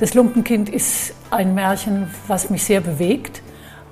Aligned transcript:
Das 0.00 0.14
Lumpenkind 0.14 0.70
ist 0.70 1.12
ein 1.30 1.54
Märchen, 1.54 2.06
was 2.26 2.48
mich 2.48 2.64
sehr 2.64 2.80
bewegt, 2.80 3.42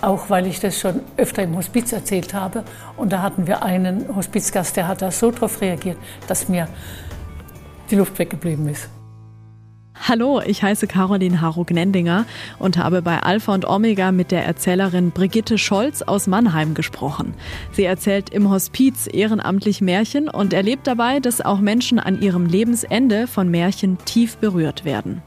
auch 0.00 0.30
weil 0.30 0.46
ich 0.46 0.58
das 0.58 0.80
schon 0.80 1.02
öfter 1.18 1.42
im 1.42 1.54
Hospiz 1.54 1.92
erzählt 1.92 2.32
habe. 2.32 2.64
Und 2.96 3.12
da 3.12 3.20
hatten 3.20 3.46
wir 3.46 3.62
einen 3.62 4.16
Hospizgast, 4.16 4.74
der 4.78 4.88
hat 4.88 5.02
da 5.02 5.10
so 5.10 5.30
darauf 5.30 5.60
reagiert, 5.60 5.98
dass 6.26 6.48
mir 6.48 6.66
die 7.90 7.96
Luft 7.96 8.18
weggeblieben 8.18 8.66
ist. 8.70 8.88
Hallo, 10.08 10.40
ich 10.40 10.62
heiße 10.62 10.86
Caroline 10.86 11.42
Haro-Gnendinger 11.42 12.24
und 12.58 12.78
habe 12.78 13.02
bei 13.02 13.18
Alpha 13.18 13.52
und 13.52 13.68
Omega 13.68 14.10
mit 14.10 14.30
der 14.30 14.46
Erzählerin 14.46 15.10
Brigitte 15.10 15.58
Scholz 15.58 16.00
aus 16.00 16.26
Mannheim 16.26 16.72
gesprochen. 16.72 17.34
Sie 17.72 17.84
erzählt 17.84 18.30
im 18.30 18.48
Hospiz 18.48 19.10
ehrenamtlich 19.12 19.82
Märchen 19.82 20.30
und 20.30 20.54
erlebt 20.54 20.86
dabei, 20.86 21.20
dass 21.20 21.42
auch 21.42 21.58
Menschen 21.58 21.98
an 21.98 22.22
ihrem 22.22 22.46
Lebensende 22.46 23.26
von 23.26 23.50
Märchen 23.50 23.98
tief 24.06 24.38
berührt 24.38 24.86
werden. 24.86 25.22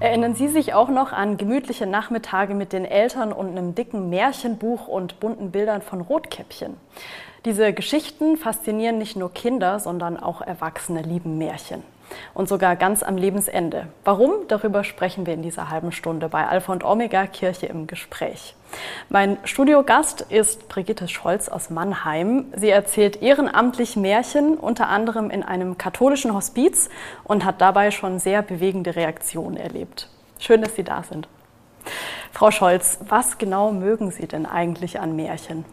Erinnern 0.00 0.36
Sie 0.36 0.46
sich 0.46 0.74
auch 0.74 0.90
noch 0.90 1.12
an 1.12 1.38
gemütliche 1.38 1.84
Nachmittage 1.84 2.54
mit 2.54 2.72
den 2.72 2.84
Eltern 2.84 3.32
und 3.32 3.48
einem 3.48 3.74
dicken 3.74 4.08
Märchenbuch 4.08 4.86
und 4.86 5.18
bunten 5.18 5.50
Bildern 5.50 5.82
von 5.82 6.00
Rotkäppchen? 6.00 6.76
Diese 7.44 7.72
Geschichten 7.72 8.36
faszinieren 8.36 8.98
nicht 8.98 9.16
nur 9.16 9.32
Kinder, 9.32 9.80
sondern 9.80 10.16
auch 10.16 10.40
Erwachsene 10.40 11.02
lieben 11.02 11.36
Märchen. 11.36 11.82
Und 12.34 12.48
sogar 12.48 12.76
ganz 12.76 13.02
am 13.02 13.16
Lebensende. 13.16 13.88
Warum? 14.04 14.48
Darüber 14.48 14.84
sprechen 14.84 15.26
wir 15.26 15.34
in 15.34 15.42
dieser 15.42 15.70
halben 15.70 15.92
Stunde 15.92 16.28
bei 16.28 16.46
Alpha 16.46 16.72
und 16.72 16.84
Omega 16.84 17.26
Kirche 17.26 17.66
im 17.66 17.86
Gespräch. 17.86 18.54
Mein 19.08 19.38
Studiogast 19.44 20.20
ist 20.20 20.68
Brigitte 20.68 21.08
Scholz 21.08 21.48
aus 21.48 21.70
Mannheim. 21.70 22.46
Sie 22.54 22.70
erzählt 22.70 23.22
ehrenamtlich 23.22 23.96
Märchen, 23.96 24.56
unter 24.56 24.88
anderem 24.88 25.30
in 25.30 25.42
einem 25.42 25.78
katholischen 25.78 26.34
Hospiz 26.34 26.88
und 27.24 27.44
hat 27.44 27.60
dabei 27.60 27.90
schon 27.90 28.18
sehr 28.18 28.42
bewegende 28.42 28.96
Reaktionen 28.96 29.56
erlebt. 29.56 30.08
Schön, 30.38 30.62
dass 30.62 30.76
Sie 30.76 30.84
da 30.84 31.02
sind. 31.02 31.28
Frau 32.32 32.50
Scholz, 32.50 32.98
was 33.08 33.38
genau 33.38 33.72
mögen 33.72 34.10
Sie 34.10 34.26
denn 34.26 34.46
eigentlich 34.46 35.00
an 35.00 35.16
Märchen? 35.16 35.64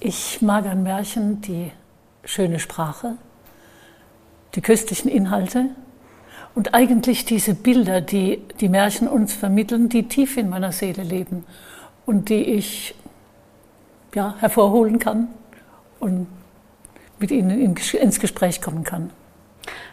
Ich 0.00 0.42
mag 0.42 0.66
an 0.66 0.82
Märchen 0.82 1.40
die 1.42 1.70
schöne 2.24 2.58
Sprache, 2.58 3.16
die 4.54 4.60
köstlichen 4.60 5.10
Inhalte 5.10 5.70
und 6.54 6.74
eigentlich 6.74 7.24
diese 7.24 7.54
Bilder, 7.54 8.00
die 8.00 8.42
die 8.60 8.68
Märchen 8.68 9.08
uns 9.08 9.32
vermitteln, 9.32 9.88
die 9.88 10.08
tief 10.08 10.36
in 10.36 10.50
meiner 10.50 10.72
Seele 10.72 11.02
leben 11.02 11.44
und 12.04 12.28
die 12.28 12.42
ich 12.42 12.94
ja, 14.14 14.34
hervorholen 14.38 14.98
kann 14.98 15.28
und 16.00 16.26
mit 17.18 17.30
ihnen 17.30 17.76
ins 17.78 18.20
Gespräch 18.20 18.60
kommen 18.60 18.84
kann. 18.84 19.10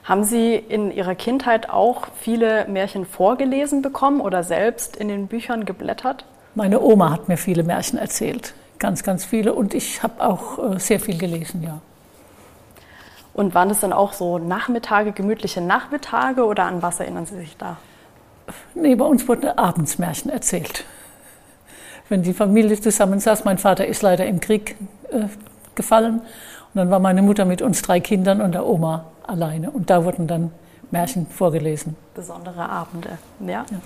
Haben 0.04 0.24
Sie 0.24 0.56
in 0.56 0.92
Ihrer 0.92 1.14
Kindheit 1.14 1.70
auch 1.70 2.08
viele 2.20 2.68
Märchen 2.68 3.06
vorgelesen 3.06 3.82
bekommen 3.84 4.22
oder 4.22 4.44
selbst 4.44 4.96
in 4.96 5.08
den 5.08 5.28
Büchern 5.28 5.66
geblättert? 5.66 6.26
Meine 6.56 6.82
Oma 6.82 7.12
hat 7.12 7.28
mir 7.30 7.38
viele 7.38 7.64
Märchen 7.64 8.00
erzählt, 8.00 8.56
ganz, 8.80 9.04
ganz 9.04 9.24
viele. 9.24 9.54
Und 9.54 9.76
ich 9.76 10.02
habe 10.02 10.26
auch 10.26 10.74
äh, 10.74 10.80
sehr 10.80 11.00
viel 11.00 11.18
gelesen, 11.18 11.62
ja. 11.62 11.80
Und 13.40 13.56
waren 13.56 13.70
es 13.70 13.80
dann 13.80 13.94
auch 13.94 14.12
so 14.12 14.38
Nachmittage, 14.38 15.14
gemütliche 15.14 15.62
Nachmittage 15.62 16.44
oder 16.46 16.66
an 16.66 16.82
was 16.82 17.00
erinnern 17.00 17.26
Sie 17.26 17.38
sich 17.38 17.56
da? 17.56 17.78
Nee, 18.76 18.96
bei 18.96 19.06
uns 19.06 19.30
wurden 19.30 19.48
abends 19.58 19.98
Märchen 19.98 20.30
erzählt. 20.30 20.84
Wenn 22.10 22.22
die 22.22 22.34
Familie 22.34 22.82
zusammensaß, 22.82 23.46
mein 23.46 23.58
Vater 23.58 23.88
ist 23.88 24.02
leider 24.02 24.26
im 24.26 24.42
Krieg 24.42 24.76
äh, 25.10 25.28
gefallen 25.74 26.16
und 26.16 26.76
dann 26.76 26.92
war 26.92 27.00
meine 27.00 27.22
Mutter 27.22 27.46
mit 27.46 27.62
uns 27.62 27.82
drei 27.82 28.02
Kindern 28.02 28.42
und 28.42 28.52
der 28.52 28.66
Oma 28.66 29.06
alleine 29.26 29.72
und 29.72 29.90
da 29.90 30.04
wurden 30.04 30.28
dann 30.28 30.52
Märchen 30.92 31.28
vorgelesen. 31.28 31.96
Besondere 32.16 32.68
Abende, 32.68 33.18
ja. 33.40 33.66
ja. 33.70 33.78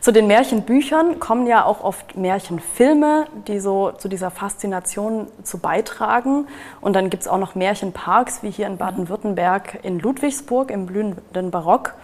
Zu 0.00 0.12
den 0.12 0.26
Märchenbüchern 0.26 1.18
kommen 1.18 1.46
ja 1.46 1.64
auch 1.64 1.82
oft 1.82 2.16
Märchenfilme, 2.16 3.26
die 3.48 3.60
so 3.60 3.92
zu 3.92 4.08
dieser 4.08 4.30
Faszination 4.30 5.26
zu 5.42 5.58
beitragen. 5.58 6.46
Und 6.80 6.94
dann 6.94 7.10
gibt 7.10 7.22
es 7.22 7.28
auch 7.28 7.38
noch 7.38 7.54
Märchenparks, 7.54 8.42
wie 8.42 8.50
hier 8.50 8.66
in 8.66 8.76
Baden-Württemberg 8.76 9.78
in 9.82 9.98
Ludwigsburg 9.98 10.70
im 10.70 10.86
blühenden 10.86 11.50
Barock. 11.50 11.94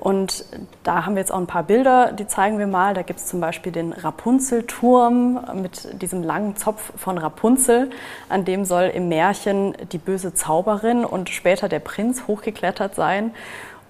Und 0.00 0.44
da 0.84 1.04
haben 1.04 1.14
wir 1.14 1.20
jetzt 1.20 1.32
auch 1.32 1.38
ein 1.38 1.46
paar 1.46 1.64
Bilder, 1.64 2.12
die 2.12 2.26
zeigen 2.26 2.58
wir 2.58 2.66
mal. 2.66 2.94
Da 2.94 3.02
gibt 3.02 3.18
es 3.18 3.26
zum 3.26 3.40
Beispiel 3.40 3.72
den 3.72 3.92
Rapunzelturm 3.92 5.60
mit 5.60 6.00
diesem 6.00 6.22
langen 6.22 6.56
Zopf 6.56 6.92
von 6.96 7.18
Rapunzel. 7.18 7.90
An 8.28 8.44
dem 8.44 8.64
soll 8.64 8.84
im 8.84 9.08
Märchen 9.08 9.74
die 9.90 9.98
böse 9.98 10.34
Zauberin 10.34 11.04
und 11.04 11.30
später 11.30 11.68
der 11.68 11.80
Prinz 11.80 12.26
hochgeklettert 12.28 12.94
sein. 12.94 13.32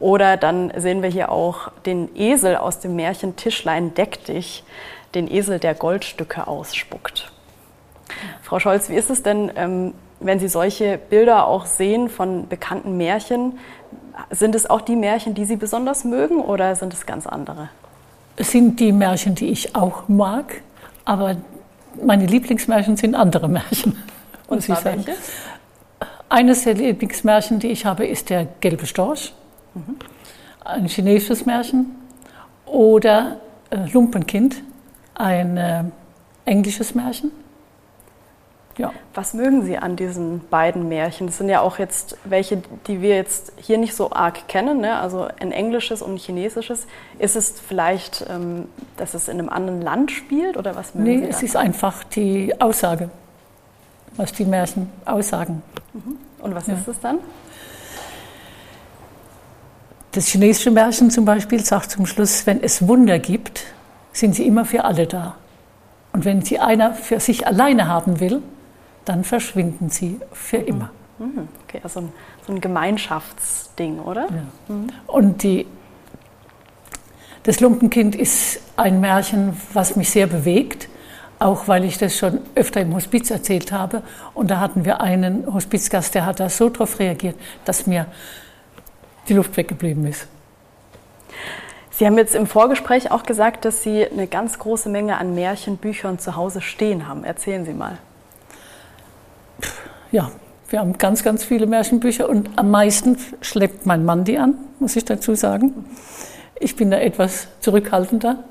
Oder 0.00 0.36
dann 0.36 0.72
sehen 0.76 1.02
wir 1.02 1.10
hier 1.10 1.32
auch 1.32 1.70
den 1.86 2.14
Esel 2.16 2.56
aus 2.56 2.78
dem 2.80 2.96
Märchen 2.96 3.36
Tischlein 3.36 3.94
deck 3.94 4.24
dich, 4.24 4.62
den 5.14 5.30
Esel, 5.30 5.58
der 5.58 5.74
Goldstücke 5.74 6.46
ausspuckt. 6.46 7.32
Frau 8.42 8.58
Scholz, 8.58 8.88
wie 8.88 8.94
ist 8.94 9.10
es 9.10 9.22
denn, 9.22 9.50
ähm, 9.56 9.94
wenn 10.20 10.38
Sie 10.38 10.48
solche 10.48 10.98
Bilder 10.98 11.46
auch 11.46 11.66
sehen 11.66 12.08
von 12.08 12.48
bekannten 12.48 12.96
Märchen? 12.96 13.58
Sind 14.30 14.54
es 14.54 14.68
auch 14.68 14.80
die 14.80 14.96
Märchen, 14.96 15.34
die 15.34 15.44
Sie 15.44 15.56
besonders 15.56 16.04
mögen 16.04 16.40
oder 16.40 16.74
sind 16.76 16.92
es 16.92 17.06
ganz 17.06 17.26
andere? 17.26 17.68
Es 18.36 18.52
sind 18.52 18.78
die 18.80 18.92
Märchen, 18.92 19.34
die 19.34 19.48
ich 19.48 19.74
auch 19.74 20.08
mag, 20.08 20.62
aber 21.04 21.36
meine 22.02 22.26
Lieblingsmärchen 22.26 22.96
sind 22.96 23.14
andere 23.14 23.48
Märchen. 23.48 24.00
Und 24.46 24.62
zwar 24.62 24.84
welche? 24.84 25.14
Eines 26.28 26.64
der 26.64 26.74
Lieblingsmärchen, 26.74 27.58
die 27.58 27.68
ich 27.68 27.84
habe, 27.86 28.06
ist 28.06 28.30
der 28.30 28.46
gelbe 28.60 28.86
Storch. 28.86 29.32
Mhm. 29.74 29.96
Ein 30.64 30.86
chinesisches 30.86 31.46
Märchen. 31.46 31.96
Oder 32.66 33.38
äh, 33.70 33.86
Lumpenkind, 33.92 34.62
ein 35.14 35.56
äh, 35.56 35.84
englisches 36.44 36.94
Märchen. 36.94 37.30
Ja. 38.78 38.92
Was 39.12 39.34
mögen 39.34 39.64
Sie 39.64 39.76
an 39.76 39.96
diesen 39.96 40.40
beiden 40.48 40.88
Märchen? 40.88 41.26
Das 41.26 41.38
sind 41.38 41.48
ja 41.48 41.60
auch 41.60 41.80
jetzt 41.80 42.16
welche, 42.24 42.62
die 42.86 43.02
wir 43.02 43.16
jetzt 43.16 43.52
hier 43.56 43.76
nicht 43.76 43.94
so 43.94 44.12
arg 44.12 44.46
kennen, 44.46 44.80
ne? 44.80 45.00
also 45.00 45.26
ein 45.40 45.50
englisches 45.50 46.00
und 46.00 46.14
ein 46.14 46.16
chinesisches. 46.16 46.86
Ist 47.18 47.34
es 47.34 47.58
vielleicht, 47.58 48.24
ähm, 48.30 48.66
dass 48.96 49.14
es 49.14 49.26
in 49.26 49.40
einem 49.40 49.48
anderen 49.48 49.82
Land 49.82 50.12
spielt 50.12 50.56
oder 50.56 50.76
was 50.76 50.94
mögen 50.94 51.10
nee, 51.10 51.16
Sie? 51.16 51.22
Nee, 51.22 51.30
es 51.30 51.42
ist 51.42 51.56
einfach 51.56 52.04
die 52.04 52.60
Aussage, 52.60 53.10
was 54.16 54.32
die 54.32 54.44
Märchen 54.44 54.88
aussagen. 55.04 55.62
Mhm. 55.92 56.16
Und 56.40 56.54
was 56.54 56.68
ja. 56.68 56.74
ist 56.74 56.86
es 56.86 57.00
dann? 57.00 57.18
Das 60.12 60.26
chinesische 60.26 60.70
Märchen 60.70 61.10
zum 61.10 61.24
Beispiel 61.24 61.64
sagt 61.64 61.90
zum 61.90 62.06
Schluss, 62.06 62.46
wenn 62.46 62.62
es 62.62 62.86
Wunder 62.88 63.18
gibt, 63.18 63.64
sind 64.12 64.34
sie 64.34 64.46
immer 64.46 64.64
für 64.64 64.84
alle 64.84 65.06
da. 65.06 65.36
Und 66.12 66.24
wenn 66.24 66.42
sie 66.42 66.58
einer 66.58 66.94
für 66.94 67.20
sich 67.20 67.46
alleine 67.46 67.88
haben 67.88 68.20
will, 68.20 68.42
dann 69.04 69.24
verschwinden 69.24 69.90
sie 69.90 70.20
für 70.32 70.56
immer. 70.56 70.90
Mhm. 71.18 71.48
Okay, 71.64 71.80
also 71.82 72.00
ein, 72.00 72.12
so 72.46 72.52
ein 72.52 72.60
Gemeinschaftsding, 72.60 74.00
oder? 74.00 74.22
Ja. 74.22 74.74
Mhm. 74.74 74.86
Und 75.06 75.42
die, 75.42 75.66
das 77.42 77.60
Lumpenkind 77.60 78.14
ist 78.16 78.60
ein 78.76 79.00
Märchen, 79.00 79.56
was 79.72 79.96
mich 79.96 80.10
sehr 80.10 80.26
bewegt, 80.26 80.88
auch 81.38 81.68
weil 81.68 81.84
ich 81.84 81.98
das 81.98 82.16
schon 82.16 82.40
öfter 82.54 82.80
im 82.80 82.94
Hospiz 82.94 83.30
erzählt 83.30 83.72
habe. 83.72 84.02
Und 84.34 84.50
da 84.50 84.60
hatten 84.60 84.84
wir 84.84 85.00
einen 85.00 85.52
Hospizgast, 85.52 86.14
der 86.14 86.26
hat 86.26 86.40
da 86.40 86.48
so 86.48 86.68
darauf 86.68 86.98
reagiert, 86.98 87.36
dass 87.64 87.86
mir 87.86 88.06
die 89.28 89.34
Luft 89.34 89.56
weggeblieben 89.56 90.06
ist. 90.06 90.26
Sie 91.90 92.06
haben 92.06 92.16
jetzt 92.16 92.34
im 92.34 92.46
Vorgespräch 92.46 93.10
auch 93.10 93.24
gesagt, 93.24 93.64
dass 93.64 93.82
Sie 93.82 94.06
eine 94.06 94.28
ganz 94.28 94.58
große 94.58 94.88
Menge 94.88 95.18
an 95.18 95.34
Märchenbüchern 95.34 96.18
zu 96.18 96.36
Hause 96.36 96.60
stehen 96.60 97.08
haben. 97.08 97.24
Erzählen 97.24 97.64
Sie 97.64 97.72
mal. 97.72 97.98
Ja, 100.12 100.30
wir 100.70 100.80
haben 100.80 100.96
ganz, 100.96 101.24
ganz 101.24 101.44
viele 101.44 101.66
Märchenbücher 101.66 102.28
und 102.28 102.50
am 102.56 102.70
meisten 102.70 103.16
schleppt 103.40 103.84
mein 103.84 104.04
Mann 104.04 104.24
die 104.24 104.38
an, 104.38 104.54
muss 104.78 104.96
ich 104.96 105.04
dazu 105.04 105.34
sagen. 105.34 105.86
Ich 106.60 106.76
bin 106.76 106.90
da 106.90 106.98
etwas 106.98 107.48
zurückhaltender, 107.60 108.44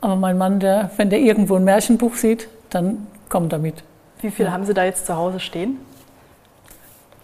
aber 0.00 0.16
mein 0.16 0.38
Mann, 0.38 0.60
der, 0.60 0.90
wenn 0.96 1.10
der 1.10 1.18
irgendwo 1.18 1.56
ein 1.56 1.64
Märchenbuch 1.64 2.14
sieht, 2.14 2.48
dann 2.70 3.06
kommt 3.28 3.52
er 3.52 3.58
mit. 3.58 3.82
Wie 4.20 4.30
viele 4.30 4.48
ja. 4.48 4.54
haben 4.54 4.64
Sie 4.64 4.74
da 4.74 4.84
jetzt 4.84 5.06
zu 5.06 5.16
Hause 5.16 5.40
stehen? 5.40 5.78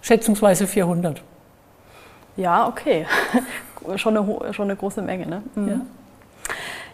Schätzungsweise 0.00 0.66
400. 0.66 1.22
Ja, 2.36 2.66
okay. 2.68 3.06
schon, 3.96 4.16
eine, 4.16 4.54
schon 4.54 4.64
eine 4.64 4.76
große 4.76 5.02
Menge. 5.02 5.26
Ne? 5.26 5.42
Mhm. 5.54 5.68
Ja. 5.68 5.80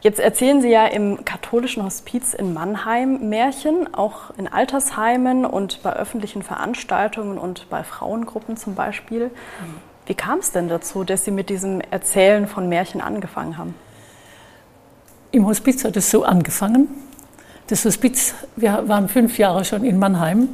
Jetzt 0.01 0.21
erzählen 0.21 0.63
Sie 0.63 0.69
ja 0.69 0.87
im 0.87 1.25
katholischen 1.25 1.85
Hospiz 1.85 2.33
in 2.33 2.55
Mannheim 2.55 3.29
Märchen, 3.29 3.93
auch 3.93 4.31
in 4.39 4.47
Altersheimen 4.47 5.45
und 5.45 5.83
bei 5.83 5.93
öffentlichen 5.93 6.43
Veranstaltungen 6.43 7.37
und 7.37 7.69
bei 7.69 7.83
Frauengruppen 7.83 8.57
zum 8.57 8.75
Beispiel. 8.77 9.27
Mhm. 9.27 9.89
Wie 10.07 10.15
kam 10.15 10.39
es 10.39 10.53
denn 10.53 10.69
dazu, 10.69 11.03
dass 11.05 11.25
Sie 11.25 11.33
mit 11.33 11.51
diesem 11.51 11.81
Erzählen 11.81 12.47
von 12.47 12.69
Märchen 12.69 13.01
angefangen 13.01 13.59
haben? 13.59 13.75
Im 15.33 15.47
Hospiz 15.47 15.85
hat 15.85 15.97
es 15.97 16.11
so 16.11 16.25
angefangen. 16.25 16.89
Das 17.67 17.85
Hospiz, 17.85 18.35
wir 18.57 18.89
waren 18.89 19.09
fünf 19.09 19.37
Jahre 19.37 19.65
schon 19.65 19.85
in 19.85 19.99
Mannheim 19.99 20.49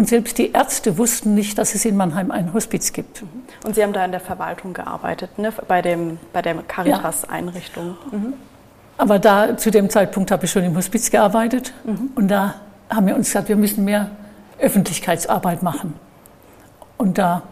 Und 0.00 0.08
selbst 0.08 0.38
die 0.38 0.52
Ärzte 0.52 0.96
wussten 0.96 1.34
nicht, 1.34 1.58
dass 1.58 1.74
es 1.74 1.84
in 1.84 1.94
Mannheim 1.94 2.30
ein 2.30 2.54
Hospiz 2.54 2.94
gibt. 2.94 3.22
Und 3.66 3.74
Sie 3.74 3.82
haben 3.82 3.92
da 3.92 4.02
in 4.02 4.12
der 4.12 4.20
Verwaltung 4.20 4.72
gearbeitet, 4.72 5.38
ne? 5.38 5.52
bei, 5.68 5.82
dem, 5.82 6.18
bei 6.32 6.40
der 6.40 6.54
Caritas-Einrichtung. 6.54 7.98
Ja. 8.10 8.18
Mhm. 8.18 8.32
Aber 8.96 9.18
da, 9.18 9.58
zu 9.58 9.70
dem 9.70 9.90
Zeitpunkt 9.90 10.30
habe 10.30 10.46
ich 10.46 10.52
schon 10.52 10.64
im 10.64 10.74
Hospiz 10.74 11.10
gearbeitet. 11.10 11.74
Mhm. 11.84 12.12
Und 12.14 12.28
da 12.28 12.54
haben 12.88 13.08
wir 13.08 13.14
uns 13.14 13.26
gesagt, 13.26 13.50
wir 13.50 13.56
müssen 13.56 13.84
mehr 13.84 14.10
Öffentlichkeitsarbeit 14.58 15.62
machen. 15.62 15.92
Und 16.96 17.18
da 17.18 17.42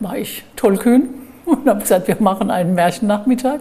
war 0.00 0.18
ich 0.18 0.42
tollkühn 0.56 1.10
und 1.44 1.68
habe 1.68 1.82
gesagt, 1.82 2.08
wir 2.08 2.16
machen 2.18 2.50
einen 2.50 2.74
Märchennachmittag 2.74 3.60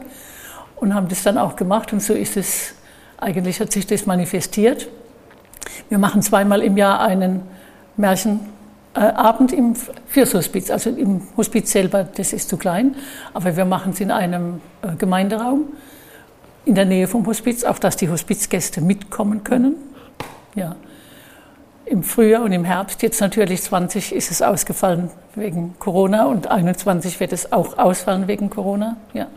und 0.78 0.96
haben 0.96 1.10
das 1.10 1.22
dann 1.22 1.38
auch 1.38 1.56
gemacht. 1.56 1.94
Und 1.94 2.02
so 2.02 2.16
ist 2.16 2.38
es, 2.38 2.74
eigentlich 3.20 3.60
hat 3.60 3.72
sich 3.72 3.86
das 3.86 4.08
manifestiert. 4.08 4.88
Wir 5.90 6.00
machen 6.00 6.24
zweimal 6.24 6.64
im 6.64 6.76
Jahr 6.76 7.02
einen 7.02 7.54
Märchenabend 7.98 9.52
im 9.52 9.76
Fürshospiz, 10.08 10.70
also 10.70 10.90
im 10.90 11.22
Hospiz 11.38 11.72
selber, 11.72 12.04
das 12.04 12.34
ist 12.34 12.50
zu 12.50 12.58
klein, 12.58 12.96
aber 13.34 13.56
wir 13.56 13.66
machen 13.66 13.92
es 13.94 14.00
in 14.00 14.12
einem 14.12 14.62
äh, 14.82 14.96
Gemeinderaum 14.96 15.66
in 16.66 16.76
der 16.76 16.86
Nähe 16.86 17.08
vom 17.08 17.26
Hospiz, 17.28 17.64
auch 17.64 17.80
dass 17.80 17.96
die 17.96 18.10
Hospizgäste 18.10 18.82
mitkommen 18.82 19.44
können. 19.44 19.76
Ja. 20.56 20.76
Im 21.86 22.02
Frühjahr 22.02 22.44
und 22.44 22.52
im 22.52 22.66
Herbst, 22.66 23.04
jetzt 23.04 23.22
natürlich 23.22 23.62
20 23.62 24.12
ist 24.12 24.32
es 24.32 24.42
ausgefallen 24.42 25.12
wegen 25.36 25.76
Corona 25.78 26.26
und 26.26 26.48
21 26.50 27.20
wird 27.20 27.32
es 27.32 27.52
auch 27.52 27.78
ausfallen 27.78 28.28
wegen 28.28 28.50
Corona. 28.50 28.98
Ja. 29.14 29.28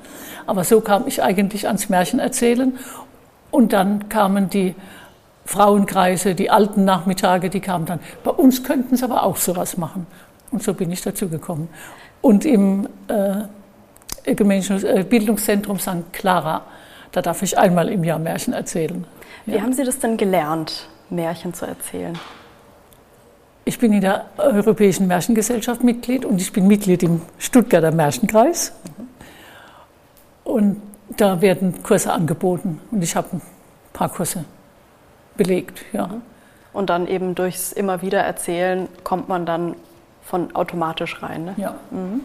Aber 0.46 0.64
so 0.64 0.80
kam 0.80 1.06
ich 1.06 1.22
eigentlich 1.22 1.66
ans 1.66 1.90
Märchen 1.90 2.20
erzählen 2.20 2.78
und 3.50 3.74
dann 3.74 4.08
kamen 4.08 4.48
die 4.48 4.74
Frauenkreise, 5.48 6.34
die 6.34 6.50
alten 6.50 6.84
Nachmittage, 6.84 7.48
die 7.48 7.60
kamen 7.60 7.86
dann. 7.86 8.00
Bei 8.22 8.32
uns 8.32 8.62
könnten 8.64 8.98
sie 8.98 9.04
aber 9.04 9.22
auch 9.22 9.38
sowas 9.38 9.78
machen. 9.78 10.06
Und 10.50 10.62
so 10.62 10.74
bin 10.74 10.92
ich 10.92 11.00
dazu 11.00 11.30
gekommen. 11.30 11.70
Und 12.20 12.44
im 12.44 12.86
äh, 13.08 13.44
äh, 14.26 15.04
Bildungszentrum 15.04 15.78
St. 15.78 16.12
Clara, 16.12 16.66
da 17.12 17.22
darf 17.22 17.40
ich 17.40 17.56
einmal 17.56 17.88
im 17.88 18.04
Jahr 18.04 18.18
Märchen 18.18 18.52
erzählen. 18.52 19.06
Wie 19.46 19.54
ja. 19.54 19.62
haben 19.62 19.72
Sie 19.72 19.84
das 19.84 19.98
denn 19.98 20.18
gelernt, 20.18 20.86
Märchen 21.08 21.54
zu 21.54 21.64
erzählen? 21.64 22.18
Ich 23.64 23.78
bin 23.78 23.94
in 23.94 24.02
der 24.02 24.26
Europäischen 24.36 25.06
Märchengesellschaft 25.06 25.82
Mitglied 25.82 26.26
und 26.26 26.42
ich 26.42 26.52
bin 26.52 26.66
Mitglied 26.66 27.02
im 27.02 27.22
Stuttgarter 27.38 27.90
Märchenkreis. 27.90 28.72
Und 30.44 30.82
da 31.16 31.40
werden 31.40 31.82
Kurse 31.82 32.12
angeboten 32.12 32.82
und 32.90 33.02
ich 33.02 33.16
habe 33.16 33.28
ein 33.32 33.42
paar 33.94 34.10
Kurse 34.10 34.44
belegt. 35.38 35.86
Ja. 35.94 36.10
Und 36.74 36.90
dann 36.90 37.06
eben 37.08 37.34
durchs 37.34 37.72
immer 37.72 38.02
wieder 38.02 38.20
erzählen 38.20 38.88
kommt 39.02 39.28
man 39.28 39.46
dann 39.46 39.74
von 40.22 40.54
automatisch 40.54 41.22
rein. 41.22 41.46
Ne? 41.46 41.54
Ja. 41.56 41.74
Mhm. 41.90 42.20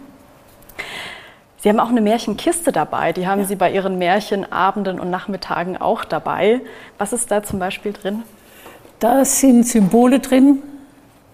Sie 1.60 1.70
haben 1.70 1.80
auch 1.80 1.90
eine 1.90 2.02
Märchenkiste 2.02 2.74
dabei. 2.74 3.14
Die 3.14 3.26
haben 3.26 3.40
ja. 3.40 3.48
Sie 3.48 3.56
bei 3.56 3.72
Ihren 3.72 3.98
Märchenabenden 3.98 5.00
und 5.00 5.10
Nachmittagen 5.10 5.78
auch 5.78 6.04
dabei. 6.04 6.60
Was 6.98 7.14
ist 7.14 7.32
da 7.32 7.42
zum 7.42 7.60
Beispiel 7.60 7.94
drin? 7.94 8.24
Da 9.00 9.24
sind 9.24 9.66
Symbole 9.66 10.20
drin 10.20 10.62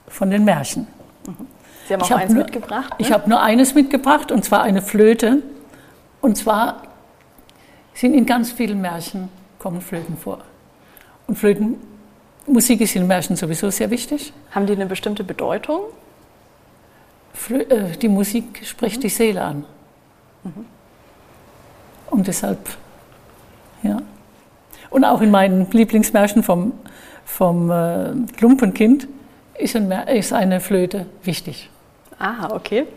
von 0.07 0.29
den 0.29 0.43
Märchen. 0.43 0.85
Mhm. 1.25 1.47
Sie 1.87 1.93
haben 1.95 2.03
auch 2.03 2.11
eins 2.11 2.31
nur, 2.31 2.43
mitgebracht? 2.43 2.91
Ne? 2.91 2.95
Ich 2.99 3.11
habe 3.11 3.27
nur 3.27 3.41
eines 3.41 3.73
mitgebracht, 3.73 4.31
und 4.31 4.45
zwar 4.45 4.61
eine 4.61 4.83
Flöte. 4.83 5.41
Und 6.21 6.37
zwar 6.37 6.83
sind 7.95 8.13
in 8.13 8.27
ganz 8.27 8.51
vielen 8.51 8.81
Märchen 8.81 9.29
kommen 9.57 9.81
Flöten 9.81 10.15
vor. 10.15 10.39
Und 11.29 11.35
Flötenmusik 11.35 12.81
ist 12.81 12.95
in 12.95 13.05
Märchen 13.05 13.35
sowieso 13.35 13.69
sehr 13.69 13.91
wichtig. 13.91 14.33
Haben 14.49 14.65
die 14.65 14.73
eine 14.73 14.87
bestimmte 14.87 15.23
Bedeutung? 15.23 15.81
Flö 17.33 17.59
äh, 17.59 17.95
die 17.97 18.07
Musik 18.07 18.61
spricht 18.65 18.97
mhm. 18.97 19.01
die 19.01 19.09
Seele 19.09 19.43
an. 19.43 19.63
Mhm. 20.43 20.65
Und 22.09 22.25
deshalb, 22.25 22.57
ja. 23.83 24.01
Und 24.89 25.05
auch 25.05 25.21
in 25.21 25.29
meinen 25.29 25.69
Lieblingsmärchen 25.69 26.41
vom, 26.41 26.73
vom 27.25 27.69
äh, 27.69 28.09
Lumpenkind 28.39 29.07
ist, 29.55 29.75
ein, 29.75 29.91
ist 29.91 30.33
eine 30.33 30.59
Flöte 30.59 31.05
wichtig. 31.21 31.69
Ah, 32.17 32.49
okay. 32.55 32.87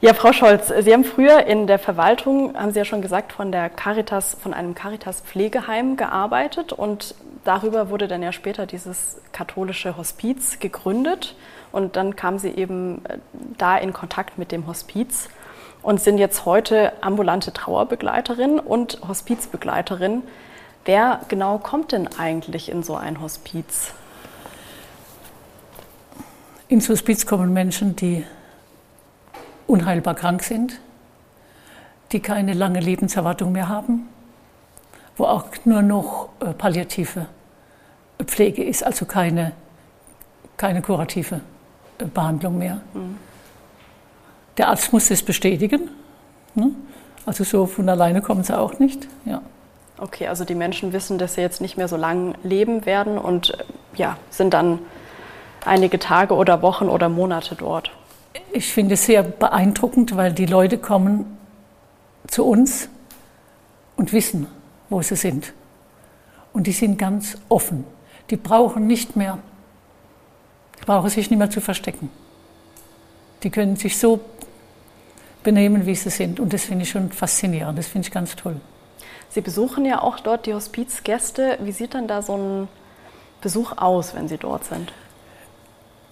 Ja, 0.00 0.14
Frau 0.14 0.32
Scholz, 0.32 0.68
Sie 0.68 0.92
haben 0.92 1.02
früher 1.02 1.46
in 1.46 1.66
der 1.66 1.80
Verwaltung, 1.80 2.56
haben 2.56 2.70
Sie 2.70 2.78
ja 2.78 2.84
schon 2.84 3.02
gesagt, 3.02 3.32
von 3.32 3.50
der 3.50 3.68
Caritas, 3.68 4.36
von 4.40 4.54
einem 4.54 4.76
Caritas-Pflegeheim 4.76 5.96
gearbeitet 5.96 6.72
und 6.72 7.16
darüber 7.42 7.90
wurde 7.90 8.06
dann 8.06 8.22
ja 8.22 8.30
später 8.30 8.64
dieses 8.64 9.20
katholische 9.32 9.96
Hospiz 9.96 10.60
gegründet 10.60 11.34
und 11.72 11.96
dann 11.96 12.14
kamen 12.14 12.38
Sie 12.38 12.50
eben 12.50 13.04
äh, 13.06 13.18
da 13.56 13.76
in 13.76 13.92
Kontakt 13.92 14.38
mit 14.38 14.52
dem 14.52 14.68
Hospiz 14.68 15.30
und 15.82 16.00
sind 16.00 16.18
jetzt 16.18 16.44
heute 16.44 16.92
ambulante 17.00 17.52
Trauerbegleiterin 17.52 18.60
und 18.60 19.00
Hospizbegleiterin. 19.08 20.22
Wer 20.84 21.22
genau 21.26 21.58
kommt 21.58 21.90
denn 21.90 22.08
eigentlich 22.16 22.70
in 22.70 22.84
so 22.84 22.94
ein 22.94 23.20
Hospiz? 23.20 23.94
Ins 26.68 26.88
Hospiz 26.88 27.26
kommen 27.26 27.52
Menschen, 27.52 27.96
die 27.96 28.24
unheilbar 29.68 30.14
krank 30.14 30.42
sind, 30.42 30.80
die 32.10 32.20
keine 32.20 32.54
lange 32.54 32.80
Lebenserwartung 32.80 33.52
mehr 33.52 33.68
haben, 33.68 34.08
wo 35.16 35.24
auch 35.24 35.46
nur 35.64 35.82
noch 35.82 36.30
äh, 36.40 36.52
palliative 36.52 37.26
Pflege 38.24 38.64
ist, 38.64 38.82
also 38.82 39.04
keine, 39.04 39.52
keine 40.56 40.82
kurative 40.82 41.42
äh, 41.98 42.04
Behandlung 42.06 42.58
mehr. 42.58 42.80
Mhm. 42.94 43.18
Der 44.56 44.68
Arzt 44.68 44.92
muss 44.92 45.08
das 45.08 45.22
bestätigen. 45.22 45.90
Ne? 46.54 46.72
Also 47.26 47.44
so 47.44 47.66
von 47.66 47.88
alleine 47.88 48.22
kommen 48.22 48.42
sie 48.42 48.58
auch 48.58 48.78
nicht. 48.78 49.06
Ja. 49.24 49.42
Okay, 49.98 50.28
also 50.28 50.44
die 50.44 50.54
Menschen 50.54 50.92
wissen, 50.92 51.18
dass 51.18 51.34
sie 51.34 51.42
jetzt 51.42 51.60
nicht 51.60 51.76
mehr 51.76 51.88
so 51.88 51.96
lange 51.96 52.34
leben 52.42 52.86
werden 52.86 53.18
und 53.18 53.50
äh, 53.50 53.64
ja, 53.94 54.16
sind 54.30 54.54
dann 54.54 54.78
einige 55.64 55.98
Tage 55.98 56.34
oder 56.34 56.62
Wochen 56.62 56.88
oder 56.88 57.08
Monate 57.10 57.54
dort 57.54 57.90
ich 58.52 58.72
finde 58.72 58.94
es 58.94 59.06
sehr 59.06 59.22
beeindruckend, 59.22 60.16
weil 60.16 60.32
die 60.32 60.46
Leute 60.46 60.78
kommen 60.78 61.38
zu 62.26 62.44
uns 62.44 62.88
und 63.96 64.12
wissen, 64.12 64.46
wo 64.88 65.02
sie 65.02 65.16
sind. 65.16 65.52
Und 66.52 66.66
die 66.66 66.72
sind 66.72 66.98
ganz 66.98 67.38
offen. 67.48 67.84
Die 68.30 68.36
brauchen 68.36 68.86
nicht 68.86 69.16
mehr, 69.16 69.38
die 70.80 70.84
brauchen 70.84 71.10
sich 71.10 71.30
nicht 71.30 71.38
mehr 71.38 71.50
zu 71.50 71.60
verstecken. 71.60 72.10
Die 73.42 73.50
können 73.50 73.76
sich 73.76 73.98
so 73.98 74.20
benehmen, 75.42 75.86
wie 75.86 75.94
sie 75.94 76.10
sind. 76.10 76.40
Und 76.40 76.52
das 76.52 76.64
finde 76.64 76.82
ich 76.82 76.90
schon 76.90 77.12
faszinierend. 77.12 77.78
Das 77.78 77.86
finde 77.86 78.06
ich 78.06 78.12
ganz 78.12 78.36
toll. 78.36 78.60
Sie 79.30 79.40
besuchen 79.40 79.84
ja 79.84 80.02
auch 80.02 80.20
dort 80.20 80.46
die 80.46 80.54
Hospizgäste. 80.54 81.58
Wie 81.60 81.72
sieht 81.72 81.94
denn 81.94 82.08
da 82.08 82.22
so 82.22 82.36
ein 82.36 82.68
Besuch 83.40 83.72
aus, 83.76 84.14
wenn 84.14 84.28
Sie 84.28 84.38
dort 84.38 84.64
sind? 84.64 84.92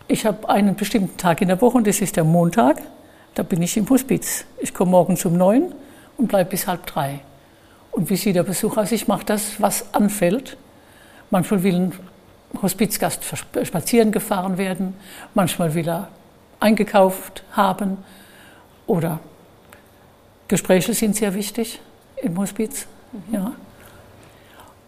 Ich 0.09 0.25
habe 0.25 0.49
einen 0.49 0.77
bestimmten 0.77 1.17
Tag 1.17 1.41
in 1.41 1.49
der 1.49 1.61
Woche 1.61 1.79
und 1.79 1.87
das 1.87 2.01
ist 2.01 2.17
der 2.17 2.25
Montag. 2.25 2.81
Da 3.35 3.43
bin 3.43 3.61
ich 3.61 3.77
im 3.77 3.89
Hospiz. 3.91 4.45
Ich 4.59 4.73
komme 4.73 4.93
morgens 4.93 5.25
um 5.25 5.37
neun 5.37 5.75
und 6.17 6.29
bleibe 6.29 6.51
bis 6.51 6.67
halb 6.67 6.87
drei. 6.87 7.21
Und 7.91 8.09
wie 8.09 8.17
sieht 8.17 8.37
der 8.37 8.45
Besuch 8.45 8.77
aus? 8.77 8.93
Ich 8.93 9.09
mache 9.09 9.25
das, 9.25 9.61
was 9.61 9.93
anfällt. 9.95 10.57
Manchmal 11.31 11.63
will 11.63 11.75
ein 11.75 11.93
Hospizgast 12.63 13.25
spazieren 13.65 14.13
gefahren 14.13 14.59
werden, 14.59 14.95
manchmal 15.35 15.75
will 15.75 15.89
er 15.89 16.09
eingekauft 16.61 17.43
haben 17.53 17.99
oder 18.87 19.19
Gespräche 20.49 20.95
sind 20.95 21.17
sehr 21.17 21.35
wichtig 21.35 21.81
im 22.23 22.39
Hospiz. 22.39 22.87
Mhm. 23.13 23.35
Ja. 23.35 23.53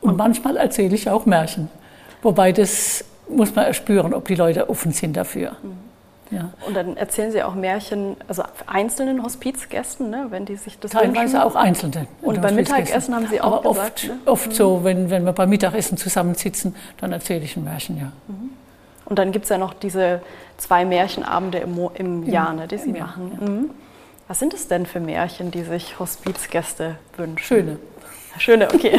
Und 0.00 0.16
manchmal 0.16 0.56
erzähle 0.56 0.94
ich 0.94 1.10
auch 1.10 1.26
Märchen, 1.26 1.68
wobei 2.22 2.52
das 2.52 3.04
muss 3.28 3.54
man 3.54 3.66
erspüren, 3.66 4.14
ob 4.14 4.26
die 4.26 4.34
Leute 4.34 4.68
offen 4.68 4.92
sind 4.92 5.16
dafür. 5.16 5.52
Mhm. 5.62 5.88
Ja. 6.30 6.50
Und 6.66 6.76
dann 6.76 6.96
erzählen 6.96 7.32
Sie 7.32 7.42
auch 7.42 7.54
Märchen, 7.54 8.16
also 8.26 8.42
einzelnen 8.66 9.22
Hospizgästen, 9.22 10.10
ne, 10.10 10.26
wenn 10.28 10.44
die 10.44 10.56
sich 10.56 10.78
das 10.78 10.90
Teilweise 10.90 11.20
wünschen. 11.20 11.40
auch 11.40 11.54
einzelne. 11.54 12.06
Und 12.20 12.42
beim 12.42 12.54
Mittagessen 12.54 13.14
haben 13.14 13.26
Sie 13.28 13.40
auch 13.40 13.64
Aber 13.64 13.70
gesagt, 13.70 14.00
oft, 14.00 14.08
ne? 14.08 14.18
oft 14.26 14.48
mhm. 14.48 14.52
so, 14.52 14.84
wenn, 14.84 15.10
wenn 15.10 15.24
wir 15.24 15.32
beim 15.32 15.48
Mittagessen 15.48 15.96
zusammensitzen, 15.96 16.76
dann 17.00 17.12
erzähle 17.12 17.44
ich 17.44 17.56
ein 17.56 17.64
Märchen, 17.64 17.98
ja. 17.98 18.12
Mhm. 18.26 18.50
Und 19.06 19.18
dann 19.18 19.32
gibt 19.32 19.44
es 19.44 19.48
ja 19.48 19.56
noch 19.56 19.72
diese 19.72 20.20
zwei 20.58 20.84
Märchenabende 20.84 21.58
im, 21.58 21.78
im 21.94 22.26
Jahr, 22.26 22.52
ne, 22.52 22.68
die 22.68 22.76
Sie 22.76 22.92
machen. 22.92 23.38
Ja. 23.40 23.48
Mhm. 23.48 23.70
Was 24.26 24.38
sind 24.38 24.52
es 24.52 24.68
denn 24.68 24.84
für 24.84 25.00
Märchen, 25.00 25.50
die 25.50 25.62
sich 25.62 25.98
Hospizgäste 25.98 26.96
wünschen? 27.16 27.38
Schöne. 27.38 27.78
Schöne, 28.38 28.68
okay. 28.72 28.98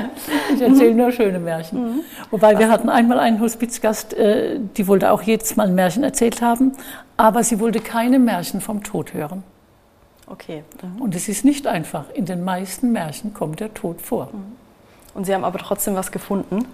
ich 0.54 0.60
erzähle 0.60 0.94
nur 0.94 1.12
schöne 1.12 1.38
Märchen. 1.38 1.80
Mhm. 1.80 2.00
Wobei 2.30 2.58
wir 2.58 2.70
hatten 2.70 2.88
einmal 2.88 3.18
einen 3.18 3.40
Hospizgast, 3.40 4.14
äh, 4.14 4.58
die 4.76 4.86
wollte 4.86 5.10
auch 5.10 5.22
jedes 5.22 5.56
Mal 5.56 5.68
ein 5.68 5.74
Märchen 5.74 6.02
erzählt 6.04 6.42
haben, 6.42 6.72
aber 7.16 7.44
sie 7.44 7.60
wollte 7.60 7.80
keine 7.80 8.18
Märchen 8.18 8.60
vom 8.60 8.82
Tod 8.82 9.14
hören. 9.14 9.42
Okay. 10.26 10.62
Mhm. 10.82 11.02
Und 11.02 11.14
es 11.14 11.28
ist 11.28 11.44
nicht 11.44 11.66
einfach. 11.66 12.04
In 12.14 12.26
den 12.26 12.44
meisten 12.44 12.92
Märchen 12.92 13.34
kommt 13.34 13.60
der 13.60 13.72
Tod 13.74 14.00
vor. 14.00 14.30
Mhm. 14.32 14.56
Und 15.14 15.24
Sie 15.24 15.34
haben 15.34 15.44
aber 15.44 15.58
trotzdem 15.58 15.94
was 15.94 16.12
gefunden? 16.12 16.66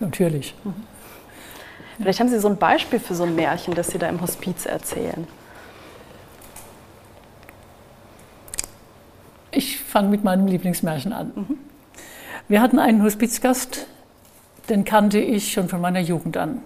Natürlich. 0.00 0.54
Vielleicht 1.98 2.20
haben 2.20 2.28
Sie 2.28 2.38
so 2.38 2.48
ein 2.48 2.58
Beispiel 2.58 3.00
für 3.00 3.14
so 3.14 3.24
ein 3.24 3.34
Märchen, 3.34 3.74
das 3.74 3.88
Sie 3.88 3.98
da 3.98 4.08
im 4.08 4.20
Hospiz 4.20 4.66
erzählen. 4.66 5.26
Ich 9.56 9.78
fange 9.78 10.10
mit 10.10 10.22
meinem 10.22 10.46
Lieblingsmärchen 10.46 11.14
an. 11.14 11.32
Mhm. 11.34 11.58
Wir 12.46 12.60
hatten 12.60 12.78
einen 12.78 13.02
Hospizgast, 13.02 13.86
den 14.68 14.84
kannte 14.84 15.18
ich 15.18 15.50
schon 15.50 15.70
von 15.70 15.80
meiner 15.80 16.00
Jugend 16.00 16.36
an. 16.36 16.60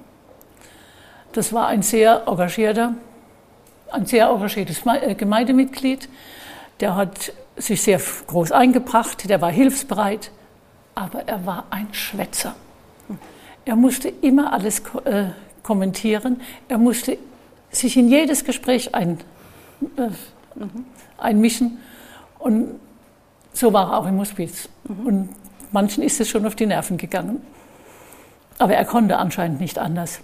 Das 1.30 1.52
war 1.52 1.68
ein 1.68 1.82
sehr 1.82 2.24
engagierter, 2.26 2.96
ein 3.92 4.06
sehr 4.06 4.28
engagiertes 4.28 4.82
äh, 4.86 5.14
Gemeindemitglied. 5.14 6.08
Der 6.80 6.96
hat 6.96 7.32
sich 7.56 7.80
sehr 7.80 8.00
groß 8.26 8.50
eingebracht, 8.50 9.28
der 9.28 9.40
war 9.40 9.52
hilfsbereit, 9.52 10.32
aber 10.96 11.28
er 11.28 11.46
war 11.46 11.66
ein 11.70 11.86
Schwätzer. 11.92 12.56
Er 13.66 13.76
musste 13.76 14.08
immer 14.08 14.52
alles 14.52 14.82
äh, 15.04 15.26
kommentieren, 15.62 16.40
er 16.66 16.78
musste 16.78 17.18
sich 17.70 17.96
in 17.96 18.08
jedes 18.08 18.44
Gespräch 18.44 18.96
ein, 18.96 19.20
äh, 19.96 20.08
einmischen 21.18 21.78
und 22.40 22.80
so 23.52 23.72
war 23.72 23.92
er 23.92 23.98
auch 23.98 24.06
im 24.06 24.18
Hospiz. 24.18 24.68
Mhm. 24.84 25.06
Und 25.06 25.28
manchen 25.72 26.02
ist 26.02 26.20
es 26.20 26.28
schon 26.28 26.46
auf 26.46 26.54
die 26.54 26.66
Nerven 26.66 26.96
gegangen. 26.96 27.40
Aber 28.58 28.74
er 28.74 28.84
konnte 28.84 29.16
anscheinend 29.18 29.60
nicht 29.60 29.78
anders. 29.78 30.20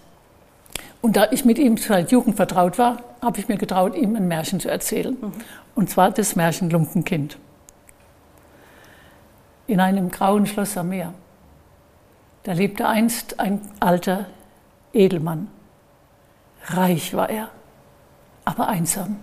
Und 1.00 1.16
da 1.16 1.30
ich 1.30 1.44
mit 1.44 1.58
ihm 1.58 1.76
seit 1.76 2.11
Jugend 2.11 2.37
vertraut 2.37 2.78
war, 2.78 3.02
habe 3.23 3.38
ich 3.38 3.49
mir 3.49 3.56
getraut, 3.56 3.94
ihm 3.94 4.16
ein 4.16 4.28
Märchen 4.28 4.61
zu 4.61 4.68
erzählen. 4.68 5.16
Mhm. 5.20 5.32
Und 5.75 5.90
zwar 5.90 6.11
das 6.11 6.37
Märchen 6.37 6.70
Lumpenkind. 6.70 7.38
In 9.66 9.80
einem 9.80 10.11
grauen 10.11 10.46
Schloss 10.46 10.76
am 10.76 10.88
Meer. 10.88 11.12
Da 12.44 12.52
lebte 12.52 12.87
einst 12.87 13.40
ein 13.40 13.61
alter 13.80 14.26
Edelmann. 14.92 15.49
Reich 16.68 17.14
war 17.14 17.28
er, 17.28 17.50
aber 18.44 18.68
einsam. 18.68 19.16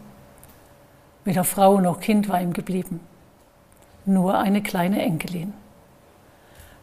Weder 1.26 1.44
Frau 1.44 1.80
noch 1.80 2.00
Kind 2.00 2.28
war 2.28 2.42
ihm 2.42 2.54
geblieben, 2.54 3.00
nur 4.06 4.38
eine 4.38 4.62
kleine 4.62 5.02
Enkelin. 5.02 5.54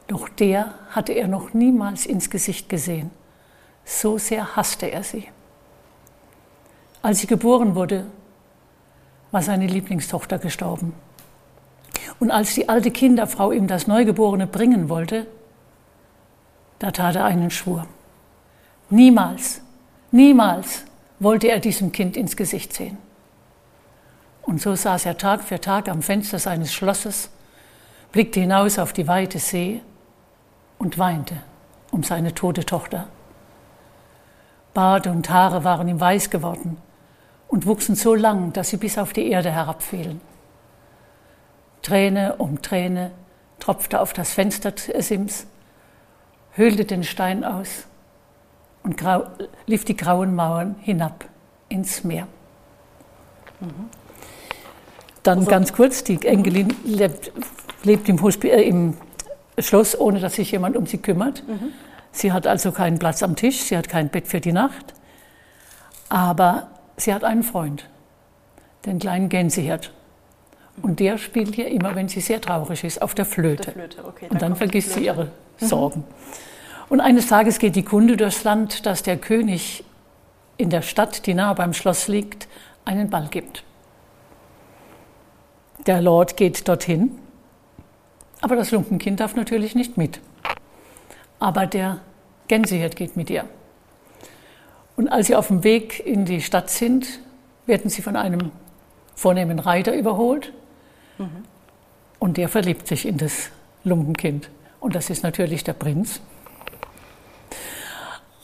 Doch 0.07 0.29
der 0.29 0.75
hatte 0.91 1.13
er 1.13 1.29
noch 1.29 1.53
niemals 1.53 2.07
ins 2.07 2.31
Gesicht 2.31 2.69
gesehen. 2.69 3.11
So 3.85 4.19
sehr 4.19 4.57
hasste 4.57 4.91
er 4.91 5.03
sie. 5.03 5.29
Als 7.03 7.21
sie 7.21 7.27
geboren 7.27 7.75
wurde, 7.75 8.07
war 9.31 9.43
seine 9.43 9.67
Lieblingstochter 9.67 10.39
gestorben. 10.39 10.95
Und 12.19 12.31
als 12.31 12.55
die 12.55 12.69
alte 12.69 12.91
Kinderfrau 12.91 13.53
ihm 13.53 13.67
das 13.67 13.87
Neugeborene 13.87 14.47
bringen 14.47 14.89
wollte, 14.89 15.27
da 16.79 16.91
tat 16.91 17.17
er 17.17 17.25
einen 17.25 17.51
Schwur. 17.51 17.87
Niemals, 18.89 19.61
niemals 20.11 20.85
wollte 21.21 21.49
er 21.49 21.61
diesem 21.61 21.93
Kind 21.93 22.17
ins 22.17 22.37
Gesicht 22.37 22.73
sehen. 22.73 22.99
Und 24.43 24.61
so 24.61 24.75
saß 24.75 25.07
er 25.07 25.19
Tag 25.19 25.43
für 25.43 25.61
Tag 25.61 25.89
am 25.89 26.03
Fenster 26.03 26.39
seines 26.39 26.73
Schlosses, 26.73 27.31
blickte 28.13 28.41
hinaus 28.41 28.79
auf 28.79 28.93
die 28.93 29.07
weite 29.07 29.39
See 29.39 29.83
und 30.79 30.99
weinte 30.99 31.37
um 31.91 32.03
seine 32.03 32.35
tote 32.35 32.65
Tochter. 32.65 33.09
Bart 34.75 35.07
und 35.07 35.29
Haare 35.31 35.65
waren 35.65 35.89
ihm 35.89 36.01
weiß 36.01 36.31
geworden 36.31 36.79
und 37.49 37.67
wuchsen 37.67 37.97
so 37.97 38.15
lang, 38.15 38.53
dass 38.53 38.71
sie 38.71 38.77
bis 38.77 38.99
auf 38.99 39.13
die 39.13 39.29
Erde 39.29 39.51
herabfielen. 39.51 40.21
Träne 41.83 42.37
um 42.37 42.63
Träne 42.63 43.11
tropfte 43.59 44.01
auf 44.01 44.13
das 44.13 44.33
Fenstersims, 44.33 45.47
höhlte 46.53 46.85
den 46.85 47.05
Stein 47.05 47.45
aus 47.45 47.87
und 48.83 49.03
lief 49.67 49.85
die 49.85 49.97
grauen 49.97 50.35
Mauern 50.35 50.77
hinab 50.81 51.25
ins 51.69 52.05
Meer. 52.05 52.27
Mhm. 53.61 53.91
Dann 55.23 55.39
also, 55.39 55.51
ganz 55.51 55.73
kurz, 55.73 56.05
die 56.05 56.25
Enkelin 56.25 56.75
lebt, 56.85 57.33
lebt 57.83 58.09
im, 58.09 58.19
äh, 58.45 58.63
im, 58.63 58.97
Schloss, 59.59 59.99
ohne 59.99 60.21
dass 60.21 60.37
sich 60.37 60.51
jemand 60.53 60.77
um 60.77 60.87
sie 60.87 60.99
kümmert. 60.99 61.47
Mhm. 61.47 61.73
Sie 62.13 62.33
hat 62.33 62.47
also 62.47 62.73
keinen 62.73 62.99
Platz 62.99 63.23
am 63.23 63.37
Tisch, 63.37 63.61
sie 63.61 63.77
hat 63.77 63.89
kein 63.89 64.09
Bett 64.09 64.27
für 64.27 64.41
die 64.41 64.53
Nacht, 64.53 64.95
aber 66.09 66.69
sie 66.97 67.15
hat 67.15 67.25
einen 67.25 67.43
Freund, 67.43 67.89
den 68.87 68.99
kleinen 68.99 69.29
Gänsehirt. 69.29 69.93
Und 70.83 70.99
der 70.99 71.19
spielt 71.19 71.55
hier 71.55 71.69
immer, 71.69 71.95
wenn 71.95 72.09
sie 72.09 72.21
sehr 72.21 72.41
traurig 72.41 72.85
ist, 72.85 73.03
auf 73.03 73.15
der 73.15 73.27
Flöte. 73.27 73.65
Der 73.65 73.73
Flöte. 73.73 74.05
Okay, 74.05 74.29
und 74.31 74.41
dann 74.41 74.57
vergisst 74.57 74.95
sie 74.95 75.05
ihre 75.05 75.25
mhm. 75.61 75.67
Sorgen. 75.67 76.05
Und 76.89 77.01
eines 77.01 77.29
Tages 77.29 77.59
geht 77.59 77.77
die 77.77 77.85
Kunde 77.85 78.17
durchs 78.17 78.45
Land, 78.45 78.87
dass 78.87 79.03
der 79.03 79.17
König 79.17 79.85
in 80.57 80.71
der 80.71 80.83
Stadt, 80.83 81.27
die 81.27 81.35
nahe 81.35 81.55
beim 81.55 81.73
Schloss 81.73 82.09
liegt, 82.09 82.49
einen 82.85 83.11
Ball 83.11 83.29
gibt. 83.31 83.63
Der 85.87 86.03
Lord 86.03 86.37
geht 86.37 86.69
dorthin, 86.69 87.19
aber 88.41 88.57
das 88.57 88.71
Lumpenkind 88.71 89.21
darf 89.21 89.35
natürlich 89.35 89.75
nicht 89.75 89.97
mit. 89.97 90.21
Aber 91.39 91.67
der 91.67 92.01
Gänsehirt 92.49 92.97
geht 92.97 93.17
mit 93.17 93.31
ihr. 93.31 93.45
Und 94.97 95.09
als 95.09 95.29
sie 95.29 95.37
auf 95.37 95.49
dem 95.49 95.65
Weg 95.65 96.05
in 96.05 96.27
die 96.27 96.43
Stadt 96.43 96.69
sind, 96.69 97.21
werden 97.67 97.91
sie 97.91 98.03
von 98.03 98.17
einem 98.17 98.51
vornehmen 99.15 99.59
Reiter 99.59 99.95
überholt. 99.95 100.53
Mhm. 101.17 101.45
Und 102.19 102.37
der 102.37 102.49
verliebt 102.49 102.87
sich 102.87 103.07
in 103.07 103.17
das 103.17 103.51
Lumpenkind. 103.85 104.51
Und 104.81 104.95
das 104.95 105.09
ist 105.09 105.23
natürlich 105.23 105.65
der 105.65 105.73
Prinz. 105.73 106.21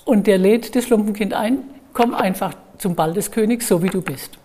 Und 0.07 0.27
der 0.27 0.39
lädt 0.39 0.75
das 0.75 0.89
Lumpenkind 0.89 1.35
ein, 1.35 1.59
komm 1.93 2.15
einfach 2.15 2.55
zum 2.79 2.95
Ball 2.95 3.13
des 3.13 3.31
Königs, 3.31 3.69
so 3.69 3.83
wie 3.83 3.89
du 3.89 4.01
bist. 4.01 4.39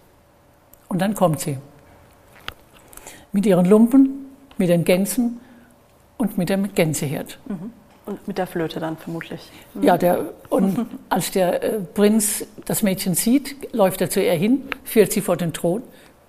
Und 0.90 1.00
dann 1.00 1.14
kommt 1.14 1.40
sie 1.40 1.58
mit 3.32 3.46
ihren 3.46 3.66
Lumpen, 3.66 4.28
mit 4.58 4.70
den 4.70 4.84
Gänsen 4.84 5.40
und 6.18 6.38
mit 6.38 6.50
dem 6.50 6.74
Gänsehirt. 6.74 7.40
Mhm. 7.48 7.72
Und 8.06 8.28
mit 8.28 8.38
der 8.38 8.48
Flöte 8.48 8.80
dann 8.80 8.98
vermutlich. 8.98 9.42
Mhm. 9.74 9.84
Ja, 9.84 9.98
der, 9.98 10.34
und 10.50 10.86
als 11.10 11.32
der 11.32 11.64
äh, 11.64 11.80
Prinz 11.80 12.46
das 12.66 12.84
Mädchen 12.84 13.16
sieht, 13.16 13.74
läuft 13.74 14.02
er 14.02 14.10
zu 14.10 14.24
ihr 14.24 14.34
hin, 14.34 14.64
führt 14.84 15.12
sie 15.12 15.22
vor 15.22 15.38
den 15.38 15.54
Thron, 15.54 15.84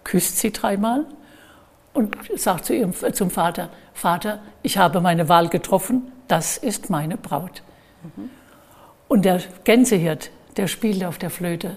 küsst 0.05 0.39
sie 0.39 0.53
dreimal 0.53 1.07
und 1.95 2.17
sagt 2.37 2.67
zu 2.67 2.75
ihrem, 2.75 2.93
äh, 3.03 3.13
zum 3.13 3.31
Vater, 3.31 3.71
Vater, 3.95 4.41
ich 4.63 4.79
habe 4.79 5.01
meine 5.01 5.29
Wahl 5.29 5.49
getroffen, 5.49 6.13
das 6.29 6.57
ist 6.57 6.91
meine 6.91 7.17
Braut. 7.17 7.63
Mhm. 8.03 8.31
Und 9.09 9.25
der 9.25 9.41
Gänsehirt, 9.65 10.31
der 10.57 10.69
spielt 10.69 11.05
auf 11.05 11.19
der 11.19 11.31
Flöte, 11.31 11.77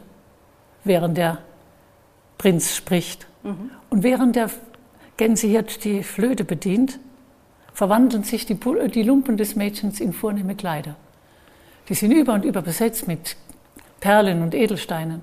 während 0.83 1.17
der 1.17 1.39
Prinz 2.37 2.75
spricht. 2.75 3.27
Mhm. 3.43 3.71
Und 3.89 4.03
während 4.03 4.35
der 4.35 4.49
Gänsehirt 5.17 5.83
die 5.83 6.03
Flöte 6.03 6.43
bedient, 6.43 6.99
verwandeln 7.73 8.23
sich 8.23 8.45
die, 8.45 8.57
die 8.89 9.03
Lumpen 9.03 9.37
des 9.37 9.55
Mädchens 9.55 9.99
in 9.99 10.13
vornehme 10.13 10.55
Kleider. 10.55 10.95
Die 11.89 11.93
sind 11.93 12.11
über 12.11 12.33
und 12.33 12.45
über 12.45 12.61
besetzt 12.61 13.07
mit 13.07 13.37
Perlen 13.99 14.41
und 14.41 14.55
Edelsteinen. 14.55 15.21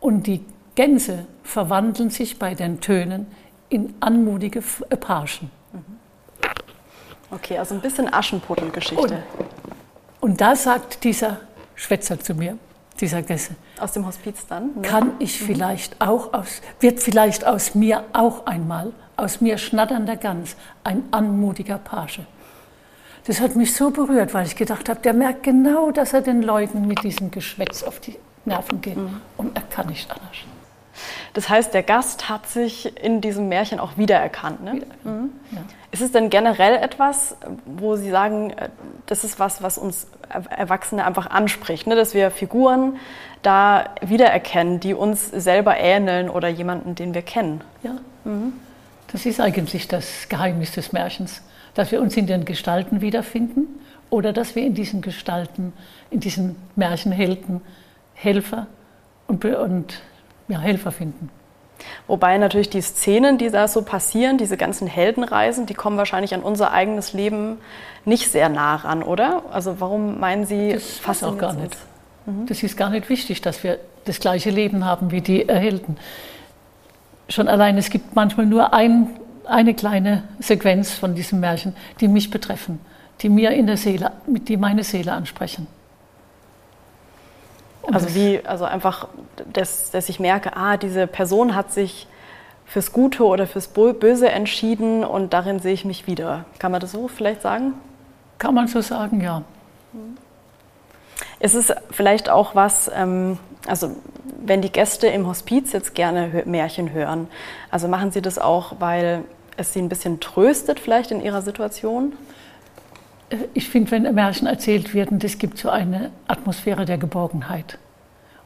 Und 0.00 0.26
die 0.26 0.44
Gänse 0.74 1.26
verwandeln 1.42 2.10
sich 2.10 2.38
bei 2.38 2.54
den 2.54 2.80
Tönen 2.80 3.26
in 3.68 3.94
anmutige 4.00 4.62
äh, 4.88 4.96
Parschen. 4.96 5.50
Mhm. 5.72 5.98
Okay, 7.30 7.58
also 7.58 7.74
ein 7.74 7.80
bisschen 7.80 8.12
Aschenputtel-Geschichte. 8.12 9.02
Und, 9.02 9.22
und 10.20 10.40
da 10.40 10.56
sagt 10.56 11.04
dieser 11.04 11.40
Schwätzer 11.74 12.18
zu 12.18 12.34
mir, 12.34 12.58
dieser 13.00 13.22
Gäste. 13.22 13.54
Aus 13.78 13.92
dem 13.92 14.06
Hospiz 14.06 14.46
dann? 14.46 14.74
Ne? 14.76 14.82
Kann 14.82 15.12
ich 15.18 15.40
mhm. 15.40 15.46
vielleicht 15.46 16.00
auch 16.00 16.32
aus, 16.32 16.60
wird 16.80 17.00
vielleicht 17.00 17.46
aus 17.46 17.74
mir 17.74 18.04
auch 18.12 18.46
einmal, 18.46 18.92
aus 19.16 19.40
mir 19.40 19.58
schnatternder 19.58 20.16
Gans, 20.16 20.56
ein 20.84 21.04
anmutiger 21.10 21.78
Page. 21.78 22.20
Das 23.26 23.40
hat 23.40 23.54
mich 23.54 23.74
so 23.74 23.90
berührt, 23.90 24.32
weil 24.34 24.46
ich 24.46 24.56
gedacht 24.56 24.88
habe, 24.88 25.00
der 25.00 25.12
merkt 25.12 25.42
genau, 25.42 25.90
dass 25.90 26.12
er 26.12 26.22
den 26.22 26.42
Leuten 26.42 26.86
mit 26.86 27.02
diesem 27.02 27.30
Geschwätz 27.30 27.82
auf 27.82 28.00
die 28.00 28.16
Nerven 28.44 28.80
geht. 28.80 28.96
Mhm. 28.96 29.20
Und 29.36 29.56
er 29.56 29.62
kann 29.62 29.86
nicht 29.86 30.10
anders. 30.10 30.36
Das 31.34 31.48
heißt, 31.48 31.74
der 31.74 31.82
Gast 31.82 32.28
hat 32.28 32.46
sich 32.48 32.96
in 33.02 33.20
diesem 33.20 33.48
Märchen 33.48 33.78
auch 33.80 33.96
wiedererkannt. 33.96 34.62
Ne? 34.62 34.74
Wiedererkannt. 34.74 35.04
Mhm. 35.04 35.30
Ja. 35.52 35.62
Ist 35.92 36.02
es 36.02 36.12
denn 36.12 36.30
generell 36.30 36.76
etwas, 36.76 37.36
wo 37.66 37.96
Sie 37.96 38.10
sagen, 38.10 38.50
äh, 38.50 38.68
das 39.06 39.24
ist 39.24 39.38
was, 39.38 39.62
was 39.62 39.78
uns 39.78 40.06
Erwachsene 40.28 41.04
einfach 41.04 41.28
anspricht, 41.28 41.86
ne? 41.86 41.96
dass 41.96 42.14
wir 42.14 42.30
Figuren 42.30 42.96
da 43.42 43.90
wiedererkennen, 44.00 44.80
die 44.80 44.94
uns 44.94 45.28
selber 45.28 45.76
ähneln 45.76 46.30
oder 46.30 46.48
jemanden, 46.48 46.94
den 46.94 47.14
wir 47.14 47.22
kennen? 47.22 47.62
Ja, 47.82 47.96
mhm. 48.24 48.52
das 49.12 49.26
ist 49.26 49.40
eigentlich 49.40 49.88
das 49.88 50.28
Geheimnis 50.28 50.72
des 50.72 50.92
Märchens, 50.92 51.42
dass 51.74 51.90
wir 51.90 52.00
uns 52.00 52.16
in 52.16 52.26
den 52.26 52.44
Gestalten 52.44 53.00
wiederfinden 53.00 53.66
oder 54.10 54.32
dass 54.32 54.54
wir 54.54 54.64
in 54.64 54.74
diesen 54.74 55.00
Gestalten, 55.00 55.72
in 56.10 56.20
diesen 56.20 56.56
Märchenhelden 56.76 57.62
Helfer 58.14 58.66
und, 59.26 59.44
und 59.44 60.00
ja, 60.50 60.58
Helfer 60.58 60.92
finden. 60.92 61.30
Wobei 62.06 62.36
natürlich 62.38 62.70
die 62.70 62.82
Szenen, 62.82 63.38
die 63.38 63.50
da 63.50 63.68
so 63.68 63.82
passieren, 63.82 64.38
diese 64.38 64.56
ganzen 64.56 64.86
Heldenreisen, 64.86 65.66
die 65.66 65.74
kommen 65.74 65.96
wahrscheinlich 65.96 66.34
an 66.34 66.42
unser 66.42 66.72
eigenes 66.72 67.12
Leben 67.12 67.58
nicht 68.04 68.30
sehr 68.30 68.48
nah 68.48 68.76
ran, 68.76 69.02
oder? 69.02 69.42
Also 69.52 69.80
warum 69.80 70.20
meinen 70.20 70.44
Sie 70.44 70.72
das 70.72 70.98
fast 70.98 71.24
auch 71.24 71.38
gar 71.38 71.54
nicht? 71.54 71.76
Mhm. 72.26 72.46
Das 72.46 72.62
ist 72.62 72.76
gar 72.76 72.90
nicht 72.90 73.08
wichtig, 73.08 73.40
dass 73.40 73.62
wir 73.62 73.78
das 74.04 74.20
gleiche 74.20 74.50
Leben 74.50 74.84
haben 74.84 75.10
wie 75.10 75.20
die 75.20 75.46
Helden. 75.46 75.96
Schon 77.28 77.48
allein, 77.48 77.78
es 77.78 77.90
gibt 77.90 78.14
manchmal 78.14 78.46
nur 78.46 78.74
ein, 78.74 79.08
eine 79.46 79.74
kleine 79.74 80.24
Sequenz 80.40 80.92
von 80.92 81.14
diesem 81.14 81.40
Märchen, 81.40 81.74
die 82.00 82.08
mich 82.08 82.30
betreffen, 82.30 82.80
die 83.20 83.28
mir 83.28 83.52
in 83.52 83.66
der 83.66 83.76
Seele, 83.76 84.12
die 84.26 84.56
meine 84.56 84.84
Seele 84.84 85.12
ansprechen. 85.12 85.66
Also 87.94 88.14
wie, 88.14 88.40
also 88.44 88.64
einfach, 88.64 89.08
dass, 89.52 89.90
dass 89.90 90.08
ich 90.08 90.20
merke, 90.20 90.56
ah, 90.56 90.76
diese 90.76 91.06
Person 91.06 91.54
hat 91.54 91.72
sich 91.72 92.06
fürs 92.66 92.92
Gute 92.92 93.24
oder 93.24 93.46
fürs 93.46 93.68
Böse 93.68 94.28
entschieden 94.28 95.04
und 95.04 95.32
darin 95.32 95.58
sehe 95.58 95.72
ich 95.72 95.84
mich 95.84 96.06
wieder. 96.06 96.44
Kann 96.58 96.70
man 96.70 96.80
das 96.80 96.92
so 96.92 97.08
vielleicht 97.08 97.42
sagen? 97.42 97.74
Kann 98.38 98.54
man 98.54 98.68
so 98.68 98.80
sagen, 98.80 99.20
ja. 99.20 99.42
Ist 101.40 101.54
es 101.54 101.72
vielleicht 101.90 102.30
auch 102.30 102.54
was, 102.54 102.90
ähm, 102.94 103.38
also 103.66 103.96
wenn 104.42 104.62
die 104.62 104.70
Gäste 104.70 105.08
im 105.08 105.26
Hospiz 105.26 105.72
jetzt 105.72 105.94
gerne 105.94 106.42
Märchen 106.46 106.92
hören, 106.92 107.28
also 107.70 107.88
machen 107.88 108.12
sie 108.12 108.22
das 108.22 108.38
auch, 108.38 108.74
weil 108.78 109.24
es 109.56 109.72
sie 109.72 109.80
ein 109.80 109.88
bisschen 109.88 110.20
tröstet 110.20 110.78
vielleicht 110.78 111.10
in 111.10 111.20
ihrer 111.20 111.42
Situation? 111.42 112.12
Ich 113.54 113.68
finde, 113.68 113.90
wenn 113.92 114.14
Märchen 114.14 114.46
erzählt 114.46 114.94
werden, 114.94 115.18
das 115.18 115.38
gibt 115.38 115.58
so 115.58 115.70
eine 115.70 116.10
Atmosphäre 116.26 116.84
der 116.84 116.98
Geborgenheit. 116.98 117.78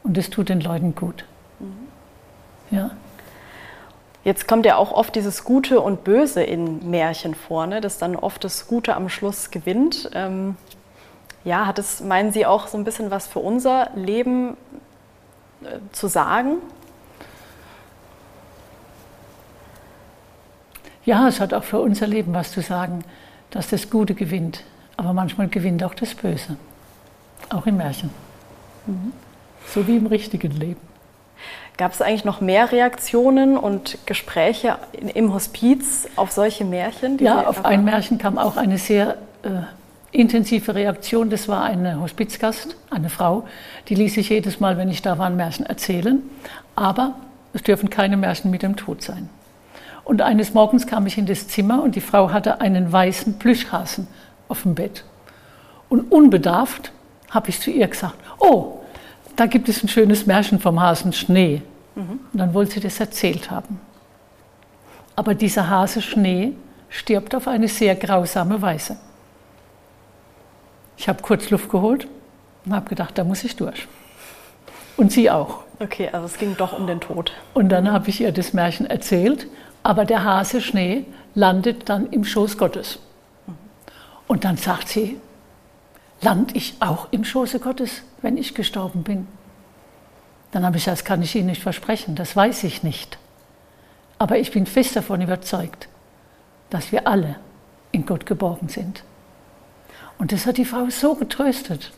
Und 0.03 0.17
das 0.17 0.29
tut 0.29 0.49
den 0.49 0.61
Leuten 0.61 0.93
gut. 0.93 1.25
Mhm. 1.59 1.87
Ja. 2.75 2.91
Jetzt 4.23 4.47
kommt 4.47 4.65
ja 4.65 4.77
auch 4.77 4.91
oft 4.91 5.15
dieses 5.15 5.43
Gute 5.43 5.81
und 5.81 6.03
Böse 6.03 6.43
in 6.43 6.89
Märchen 6.89 7.35
vor, 7.35 7.67
ne? 7.67 7.81
dass 7.81 7.97
dann 7.97 8.15
oft 8.15 8.43
das 8.43 8.67
Gute 8.67 8.95
am 8.95 9.09
Schluss 9.09 9.51
gewinnt. 9.51 10.09
Ähm, 10.13 10.57
ja, 11.43 11.67
hat 11.67 11.77
es, 11.77 12.01
meinen 12.01 12.31
Sie, 12.31 12.45
auch 12.45 12.67
so 12.67 12.77
ein 12.77 12.83
bisschen 12.83 13.11
was 13.11 13.27
für 13.27 13.39
unser 13.39 13.91
Leben 13.95 14.57
äh, 15.63 15.77
zu 15.91 16.07
sagen? 16.07 16.57
Ja, 21.05 21.27
es 21.27 21.39
hat 21.39 21.53
auch 21.53 21.63
für 21.63 21.79
unser 21.79 22.07
Leben 22.07 22.33
was 22.33 22.51
zu 22.51 22.61
sagen, 22.61 23.03
dass 23.51 23.69
das 23.69 23.91
Gute 23.91 24.15
gewinnt. 24.15 24.63
Aber 24.97 25.13
manchmal 25.13 25.47
gewinnt 25.47 25.83
auch 25.83 25.93
das 25.93 26.15
Böse. 26.15 26.57
Auch 27.49 27.65
in 27.65 27.77
Märchen. 27.77 28.09
Mhm. 28.87 29.13
So 29.67 29.87
wie 29.87 29.97
im 29.97 30.07
richtigen 30.07 30.51
Leben. 30.51 30.81
Gab 31.77 31.91
es 31.91 32.01
eigentlich 32.01 32.23
noch 32.23 32.39
mehr 32.39 32.71
Reaktionen 32.71 33.57
und 33.57 33.97
Gespräche 34.05 34.77
im 35.13 35.33
Hospiz 35.33 36.07
auf 36.15 36.31
solche 36.31 36.63
Märchen? 36.63 37.17
Ja, 37.19 37.47
auf 37.47 37.65
ein 37.65 37.83
Märchen 37.83 38.17
kam 38.17 38.37
auch 38.37 38.55
eine 38.55 38.77
sehr 38.77 39.17
äh, 39.43 39.49
intensive 40.11 40.73
Reaktion. 40.73 41.29
Das 41.29 41.49
war 41.49 41.63
eine 41.63 41.99
Hospizgast, 41.99 42.77
eine 42.89 43.09
Frau, 43.09 43.45
die 43.89 43.95
ließ 43.95 44.13
sich 44.13 44.29
jedes 44.29 44.61
Mal, 44.61 44.77
wenn 44.77 44.89
ich 44.89 45.01
da 45.01 45.17
war, 45.17 45.27
ein 45.27 45.35
Märchen 45.35 45.65
erzählen. 45.65 46.21
Aber 46.75 47.15
es 47.53 47.63
dürfen 47.63 47.89
keine 47.89 48.15
Märchen 48.15 48.51
mit 48.51 48.63
dem 48.63 48.77
Tod 48.77 49.01
sein. 49.01 49.29
Und 50.05 50.21
eines 50.21 50.53
Morgens 50.53 50.87
kam 50.87 51.07
ich 51.07 51.17
in 51.17 51.25
das 51.25 51.47
Zimmer 51.47 51.83
und 51.83 51.95
die 51.95 52.01
Frau 52.01 52.31
hatte 52.31 52.61
einen 52.61 52.91
weißen 52.91 53.37
Plüschhasen 53.37 54.07
auf 54.47 54.63
dem 54.63 54.75
Bett. 54.75 55.03
Und 55.89 56.11
unbedarft 56.11 56.91
habe 57.29 57.49
ich 57.49 57.59
zu 57.59 57.71
ihr 57.71 57.87
gesagt, 57.87 58.15
oh, 58.39 58.79
da 59.35 59.45
gibt 59.45 59.69
es 59.69 59.83
ein 59.83 59.89
schönes 59.89 60.25
Märchen 60.25 60.59
vom 60.59 60.79
Hasen 60.81 61.13
Schnee. 61.13 61.61
Mhm. 61.95 62.19
Und 62.31 62.39
dann 62.39 62.53
wollte 62.53 62.73
sie 62.73 62.79
das 62.79 62.99
erzählt 62.99 63.51
haben. 63.51 63.79
Aber 65.15 65.33
dieser 65.33 65.69
Hase 65.69 66.01
Schnee 66.01 66.53
stirbt 66.89 67.35
auf 67.35 67.47
eine 67.47 67.67
sehr 67.67 67.95
grausame 67.95 68.61
Weise. 68.61 68.97
Ich 70.97 71.07
habe 71.09 71.21
kurz 71.21 71.49
Luft 71.49 71.69
geholt 71.69 72.07
und 72.65 72.73
habe 72.73 72.89
gedacht, 72.89 73.17
da 73.17 73.23
muss 73.23 73.43
ich 73.43 73.55
durch. 73.55 73.87
Und 74.97 75.11
sie 75.11 75.29
auch. 75.29 75.63
Okay, 75.79 76.09
also 76.11 76.25
es 76.25 76.37
ging 76.37 76.55
doch 76.57 76.77
um 76.77 76.87
den 76.87 77.01
Tod. 77.01 77.33
Und 77.53 77.69
dann 77.69 77.91
habe 77.91 78.09
ich 78.09 78.21
ihr 78.21 78.31
das 78.31 78.53
Märchen 78.53 78.85
erzählt, 78.85 79.47
aber 79.83 80.05
der 80.05 80.23
Hase 80.23 80.61
Schnee 80.61 81.05
landet 81.33 81.89
dann 81.89 82.07
im 82.07 82.23
Schoß 82.23 82.57
Gottes. 82.57 82.99
Und 84.27 84.43
dann 84.43 84.57
sagt 84.57 84.89
sie, 84.89 85.19
lande 86.21 86.55
ich 86.55 86.75
auch 86.79 87.07
im 87.11 87.23
Schoße 87.23 87.59
Gottes, 87.59 88.01
wenn 88.21 88.37
ich 88.37 88.55
gestorben 88.55 89.03
bin? 89.03 89.27
Dann 90.51 90.65
habe 90.65 90.77
ich 90.77 90.85
gesagt, 90.85 90.99
das 90.99 91.05
kann 91.05 91.21
ich 91.21 91.35
Ihnen 91.35 91.47
nicht 91.47 91.61
versprechen, 91.61 92.15
das 92.15 92.35
weiß 92.35 92.63
ich 92.63 92.83
nicht. 92.83 93.17
Aber 94.17 94.37
ich 94.37 94.51
bin 94.51 94.65
fest 94.65 94.95
davon 94.95 95.21
überzeugt, 95.21 95.87
dass 96.69 96.91
wir 96.91 97.07
alle 97.07 97.35
in 97.91 98.05
Gott 98.05 98.25
geborgen 98.25 98.69
sind. 98.69 99.03
Und 100.17 100.31
das 100.31 100.45
hat 100.45 100.57
die 100.57 100.65
Frau 100.65 100.89
so 100.89 101.15
getröstet. 101.15 101.91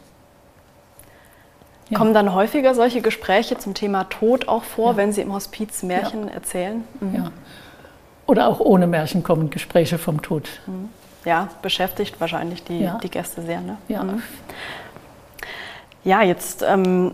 Ja. 1.89 1.99
Kommen 1.99 2.13
dann 2.13 2.33
häufiger 2.33 2.73
solche 2.73 3.01
Gespräche 3.01 3.57
zum 3.59 3.73
Thema 3.73 4.05
Tod 4.05 4.47
auch 4.47 4.63
vor, 4.63 4.91
ja. 4.91 4.97
wenn 4.97 5.13
Sie 5.13 5.21
im 5.21 5.31
Hospiz 5.31 5.83
Märchen 5.83 6.27
ja. 6.27 6.33
erzählen? 6.33 6.83
Mhm. 6.99 7.15
Ja. 7.15 7.31
Oder 8.25 8.47
auch 8.47 8.59
ohne 8.59 8.87
Märchen 8.87 9.23
kommen 9.23 9.51
Gespräche 9.51 9.97
vom 9.97 10.21
Tod. 10.21 10.49
Mhm 10.65 10.89
ja, 11.27 11.49
beschäftigt 11.61 12.19
wahrscheinlich 12.21 12.63
die, 12.63 12.79
ja. 12.79 12.99
die 13.03 13.09
Gäste 13.09 13.41
sehr. 13.41 13.59
Ne? 13.59 13.77
Ja. 13.89 14.03
Mhm. 14.03 14.23
ja, 16.05 16.23
jetzt 16.23 16.63
ähm, 16.63 17.13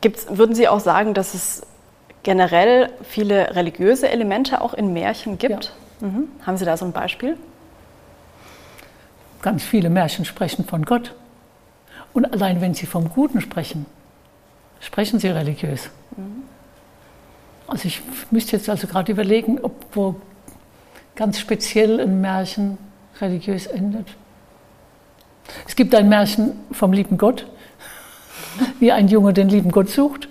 gibt's, 0.00 0.26
würden 0.30 0.54
Sie 0.54 0.68
auch 0.68 0.78
sagen, 0.78 1.12
dass 1.12 1.34
es 1.34 1.66
generell 2.22 2.90
viele 3.02 3.56
religiöse 3.56 4.08
Elemente 4.08 4.60
auch 4.60 4.74
in 4.74 4.92
Märchen 4.92 5.38
gibt? 5.38 5.74
Ja. 6.00 6.06
Mhm. 6.06 6.28
Haben 6.46 6.56
Sie 6.56 6.64
da 6.64 6.76
so 6.76 6.84
ein 6.84 6.92
Beispiel? 6.92 7.36
Ganz 9.42 9.64
viele 9.64 9.90
Märchen 9.90 10.24
sprechen 10.24 10.64
von 10.64 10.84
Gott. 10.84 11.12
Und 12.12 12.32
allein 12.32 12.60
wenn 12.60 12.74
sie 12.74 12.86
vom 12.86 13.08
Guten 13.08 13.40
sprechen, 13.40 13.86
sprechen 14.78 15.18
sie 15.18 15.28
religiös. 15.28 15.90
Mhm. 16.16 16.44
Also 17.66 17.88
ich 17.88 18.02
müsste 18.30 18.56
jetzt 18.56 18.68
also 18.68 18.86
gerade 18.86 19.10
überlegen, 19.10 19.58
ob 19.60 19.72
wo 19.94 20.14
ganz 21.16 21.40
speziell 21.40 22.00
ein 22.00 22.20
Märchen 22.20 22.78
religiös 23.22 23.66
endet. 23.66 24.08
Es 25.66 25.76
gibt 25.76 25.94
ein 25.94 26.08
Märchen 26.08 26.52
vom 26.72 26.92
lieben 26.92 27.16
Gott, 27.16 27.46
wie 28.80 28.92
ein 28.92 29.08
Junge 29.08 29.32
den 29.32 29.48
lieben 29.48 29.70
Gott 29.70 29.88
sucht. 29.88 30.28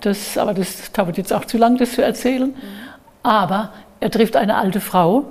Das, 0.00 0.36
aber 0.36 0.54
das 0.54 0.92
dauert 0.92 1.16
jetzt 1.16 1.32
auch 1.32 1.44
zu 1.44 1.58
lang, 1.58 1.78
das 1.78 1.92
zu 1.92 2.02
erzählen. 2.02 2.54
Aber 3.22 3.72
er 4.00 4.10
trifft 4.10 4.36
eine 4.36 4.56
alte 4.56 4.80
Frau 4.80 5.26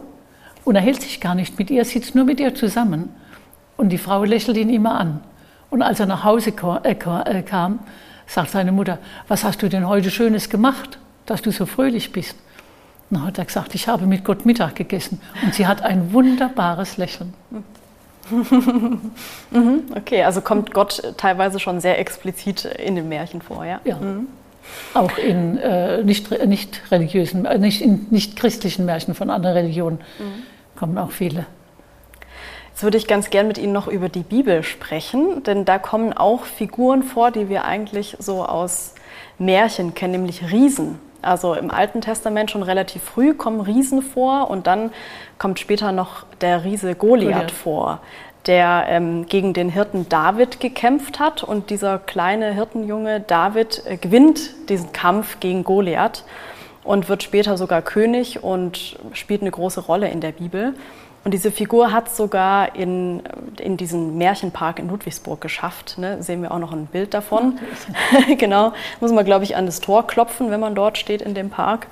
und 0.66 0.76
er 0.76 0.82
hält 0.82 1.02
sich 1.02 1.22
gar 1.22 1.36
nicht 1.36 1.58
mit 1.58 1.70
ihr, 1.70 1.86
sitzt 1.86 2.16
nur 2.16 2.26
mit 2.26 2.40
ihr 2.40 2.54
zusammen. 2.56 3.10
Und 3.78 3.90
die 3.90 3.98
Frau 3.98 4.24
lächelt 4.24 4.58
ihn 4.58 4.70
immer 4.70 5.00
an. 5.00 5.22
Und 5.70 5.82
als 5.82 6.00
er 6.00 6.06
nach 6.06 6.24
Hause 6.24 6.52
äh, 6.84 6.92
äh, 6.92 7.44
kam, 7.44 7.80
sagt 8.26 8.52
seine 8.52 8.72
Mutter, 8.72 9.00
was 9.28 9.44
hast 9.44 9.62
du 9.62 9.70
denn 9.70 9.88
heute 9.88 10.12
Schönes 10.12 10.50
gemacht, 10.50 10.98
dass 11.26 11.42
du 11.42 11.52
so 11.52 11.66
fröhlich 11.66 12.12
bist? 12.12 12.36
Dann 13.10 13.26
hat 13.26 13.38
er 13.38 13.46
gesagt, 13.46 13.74
ich 13.76 13.88
habe 13.88 14.06
mit 14.06 14.26
Gott 14.26 14.46
Mittag 14.46 14.76
gegessen. 14.76 15.22
Und 15.44 15.54
sie 15.54 15.66
hat 15.66 15.82
ein 15.82 16.14
wunderbares 16.14 16.98
Lächeln. 16.98 17.34
Mhm, 19.52 19.84
okay, 19.96 20.24
also 20.24 20.42
kommt 20.42 20.74
Gott 20.74 21.14
teilweise 21.16 21.62
schon 21.62 21.80
sehr 21.80 21.98
explizit 21.98 22.66
in 22.66 22.96
den 22.96 23.08
Märchen 23.08 23.42
vor, 23.42 23.64
ja? 23.64 23.80
Ja. 23.86 23.96
Mhm. 23.96 24.28
Auch 24.94 25.18
in 25.18 25.58
äh, 25.58 26.04
nicht, 26.04 26.46
nicht 26.46 26.92
religiösen, 26.92 27.46
äh, 27.46 27.58
nicht, 27.58 27.82
in 27.82 28.08
nicht 28.10 28.36
christlichen 28.36 28.86
Märchen 28.86 29.16
von 29.16 29.30
anderen 29.30 29.56
Religionen 29.56 30.00
mhm. 30.20 30.44
kommen 30.78 30.98
auch 30.98 31.12
viele. 31.12 31.46
Jetzt 32.72 32.84
würde 32.84 32.98
ich 32.98 33.08
ganz 33.08 33.30
gern 33.30 33.48
mit 33.48 33.58
Ihnen 33.58 33.74
noch 33.74 33.88
über 33.88 34.10
die 34.10 34.24
Bibel 34.24 34.62
sprechen, 34.62 35.42
denn 35.44 35.66
da 35.66 35.80
kommen 35.80 36.14
auch 36.14 36.44
Figuren 36.44 37.04
vor, 37.04 37.32
die 37.32 37.50
wir 37.50 37.66
eigentlich 37.66 38.18
so 38.20 38.46
aus 38.46 38.94
Märchen 39.40 39.94
kennen, 39.94 40.12
nämlich 40.12 40.52
Riesen. 40.52 41.00
Also 41.22 41.54
im 41.54 41.72
Alten 41.72 42.02
Testament 42.02 42.52
schon 42.52 42.64
relativ 42.64 43.04
früh 43.04 43.34
kommen 43.34 43.62
Riesen 43.62 44.02
vor 44.02 44.50
und 44.50 44.68
dann 44.68 44.92
kommt 45.40 45.60
später 45.60 45.92
noch 45.92 46.26
der 46.42 46.64
Riese 46.64 46.96
Goliath, 46.96 47.52
vor, 47.52 48.00
der 48.46 48.86
ähm, 48.88 49.26
gegen 49.28 49.54
den 49.54 49.70
Hirten 49.70 50.08
David 50.10 50.60
gekämpft 50.60 51.20
hat 51.20 51.44
und 51.44 51.70
dieser 51.70 51.98
kleine 52.00 52.54
Hirtenjunge 52.54 53.20
David 53.20 53.84
äh, 53.86 53.98
gewinnt 53.98 54.70
diesen 54.70 54.92
Kampf 54.94 55.40
gegen 55.40 55.64
Goliath 55.64 56.24
und 56.84 57.10
wird 57.10 57.24
später 57.24 57.58
sogar 57.58 57.82
König 57.82 58.44
und 58.44 58.98
spielt 59.14 59.42
eine 59.42 59.52
große 59.52 59.82
Rolle 59.82 60.10
in 60.10 60.22
der 60.22 60.32
Bibel. 60.32 60.74
Und 61.28 61.34
diese 61.34 61.52
Figur 61.52 61.92
hat 61.92 62.08
es 62.08 62.16
sogar 62.16 62.74
in, 62.74 63.22
in 63.60 63.76
diesen 63.76 64.18
Märchenpark 64.18 64.80
in 64.80 64.88
Ludwigsburg 64.88 65.42
geschafft. 65.42 65.98
Ne? 65.98 66.24
Sehen 66.24 66.42
wir 66.42 66.54
auch 66.54 66.58
noch 66.58 66.72
ein 66.72 66.86
Bild 66.86 67.14
davon. 67.14 67.60
genau, 68.38 68.72
muss 69.02 69.12
man, 69.12 69.26
glaube 69.26 69.44
ich, 69.44 69.58
an 69.58 69.66
das 69.66 69.82
Tor 69.82 70.08
klopfen, 70.08 70.52
wenn 70.52 70.62
man 70.62 70.74
dort 70.74 70.98
steht 70.98 71.22
in 71.22 71.34
dem 71.34 71.50
Park. 71.50 71.88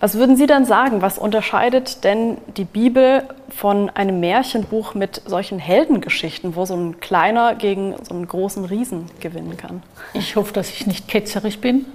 Was 0.00 0.16
würden 0.16 0.36
Sie 0.36 0.46
dann 0.46 0.66
sagen? 0.66 1.00
Was 1.00 1.16
unterscheidet 1.16 2.04
denn 2.04 2.36
die 2.58 2.66
Bibel 2.66 3.22
von 3.48 3.88
einem 3.88 4.20
Märchenbuch 4.20 4.92
mit 4.92 5.22
solchen 5.24 5.58
Heldengeschichten, 5.58 6.54
wo 6.54 6.66
so 6.66 6.74
ein 6.74 7.00
kleiner 7.00 7.54
gegen 7.54 7.94
so 8.06 8.14
einen 8.14 8.28
großen 8.28 8.66
Riesen 8.66 9.06
gewinnen 9.20 9.56
kann? 9.56 9.82
Ich 10.12 10.36
hoffe, 10.36 10.52
dass 10.52 10.68
ich 10.68 10.86
nicht 10.86 11.08
ketzerisch 11.08 11.58
bin. 11.58 11.86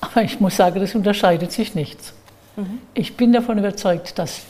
Aber 0.00 0.22
ich 0.22 0.40
muss 0.40 0.56
sagen, 0.56 0.80
das 0.80 0.94
unterscheidet 0.94 1.52
sich 1.52 1.74
nichts. 1.74 2.14
Mhm. 2.56 2.78
Ich 2.94 3.18
bin 3.18 3.34
davon 3.34 3.58
überzeugt, 3.58 4.18
dass 4.18 4.44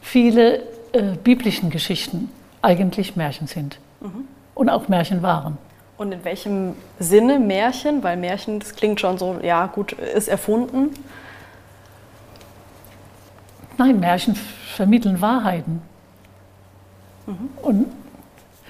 viele 0.00 0.62
äh, 0.92 1.16
biblischen 1.22 1.70
Geschichten 1.70 2.30
eigentlich 2.62 3.16
Märchen 3.16 3.46
sind 3.46 3.78
mhm. 4.00 4.26
und 4.54 4.68
auch 4.68 4.88
Märchen 4.88 5.22
waren. 5.22 5.58
Und 5.96 6.12
in 6.12 6.24
welchem 6.24 6.74
Sinne 6.98 7.38
Märchen? 7.38 8.02
Weil 8.02 8.16
Märchen, 8.16 8.58
das 8.58 8.74
klingt 8.74 9.00
schon 9.00 9.18
so, 9.18 9.38
ja 9.42 9.66
gut, 9.66 9.92
ist 9.92 10.28
erfunden. 10.28 10.90
Nein, 13.76 14.00
Märchen 14.00 14.34
vermitteln 14.34 15.20
Wahrheiten. 15.20 15.82
Mhm. 17.26 17.50
Und 17.62 17.86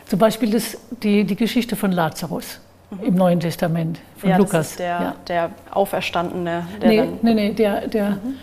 zum 0.07 0.19
Beispiel 0.19 0.51
das, 0.51 0.77
die, 1.03 1.25
die 1.25 1.37
Geschichte 1.37 1.77
von 1.77 1.93
Lazarus 1.93 2.61
mhm. 2.91 3.05
im 3.05 3.15
Neuen 3.15 3.41
Testament, 3.41 4.01
von 4.17 4.31
ja, 4.31 4.37
Lukas. 4.37 4.53
Das 4.53 4.71
ist 4.71 4.79
der, 4.81 4.87
ja. 4.89 5.15
der 5.29 5.51
Auferstandene. 5.71 6.67
Der 6.83 6.89
nee, 6.89 7.09
nee, 7.23 7.35
nee, 7.35 7.53
der, 7.53 7.87
der 7.87 8.11
mhm. 8.11 8.37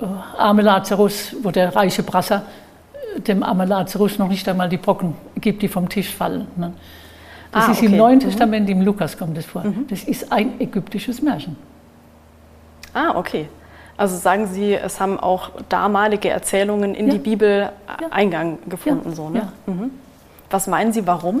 Äh, 0.00 0.04
arme 0.38 0.62
Lazarus, 0.62 1.34
wo 1.42 1.50
der 1.50 1.74
reiche 1.74 2.02
Brasser 2.02 2.42
äh, 3.16 3.20
dem 3.20 3.42
armen 3.42 3.68
Lazarus 3.68 4.18
noch 4.18 4.28
nicht 4.28 4.48
einmal 4.48 4.68
die 4.68 4.76
Brocken 4.76 5.14
gibt, 5.40 5.62
die 5.62 5.68
vom 5.68 5.88
Tisch 5.88 6.14
fallen. 6.14 6.46
Ne? 6.56 6.72
Das 7.52 7.68
ah, 7.68 7.72
ist 7.72 7.78
okay. 7.78 7.86
im 7.86 7.96
Neuen 7.96 8.16
mhm. 8.16 8.22
Testament, 8.22 8.68
im 8.68 8.82
Lukas 8.82 9.16
kommt 9.16 9.36
das 9.36 9.46
vor. 9.46 9.64
Mhm. 9.64 9.86
Das 9.88 10.04
ist 10.04 10.30
ein 10.30 10.60
ägyptisches 10.60 11.22
Märchen. 11.22 11.56
Ah, 12.92 13.16
okay. 13.16 13.48
Also 13.96 14.16
sagen 14.16 14.46
Sie, 14.46 14.74
es 14.74 15.00
haben 15.00 15.18
auch 15.18 15.50
damalige 15.68 16.28
Erzählungen 16.28 16.94
in 16.94 17.08
ja. 17.08 17.14
die 17.14 17.18
Bibel 17.18 17.70
ja. 18.00 18.06
Eingang 18.10 18.58
gefunden. 18.68 19.08
Ja. 19.10 19.14
So, 19.14 19.28
ne? 19.28 19.52
Mhm. 19.66 19.90
Was 20.50 20.66
meinen 20.66 20.92
Sie, 20.92 21.06
warum? 21.06 21.40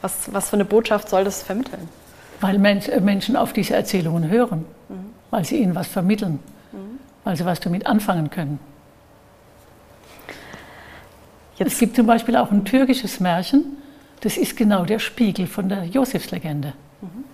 Was, 0.00 0.32
was 0.32 0.48
für 0.48 0.56
eine 0.56 0.64
Botschaft 0.64 1.08
soll 1.08 1.24
das 1.24 1.42
vermitteln? 1.42 1.88
Weil 2.40 2.64
äh, 2.64 3.00
Menschen 3.00 3.36
auf 3.36 3.52
diese 3.52 3.74
Erzählungen 3.74 4.28
hören, 4.28 4.64
mhm. 4.88 5.10
weil 5.30 5.44
sie 5.44 5.56
ihnen 5.56 5.74
was 5.74 5.86
vermitteln. 5.86 6.38
Weil 7.26 7.36
sie 7.36 7.44
was 7.44 7.58
damit 7.58 7.86
anfangen 7.86 8.30
können. 8.30 8.60
Jetzt. 11.58 11.72
Es 11.72 11.78
gibt 11.80 11.96
zum 11.96 12.06
Beispiel 12.06 12.36
auch 12.36 12.52
ein 12.52 12.64
türkisches 12.64 13.18
Märchen, 13.18 13.64
das 14.20 14.36
ist 14.36 14.56
genau 14.56 14.84
der 14.84 15.00
Spiegel 15.00 15.48
von 15.48 15.68
der 15.68 15.82
Josefslegende. 15.84 16.74
Mhm. 17.00 17.24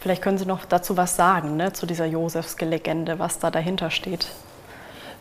Vielleicht 0.00 0.20
können 0.20 0.36
Sie 0.36 0.44
noch 0.44 0.66
dazu 0.66 0.98
was 0.98 1.16
sagen, 1.16 1.56
ne, 1.56 1.72
zu 1.72 1.86
dieser 1.86 2.04
Josefslegende, 2.04 3.18
was 3.18 3.38
da 3.38 3.50
dahinter 3.50 3.90
steht. 3.90 4.26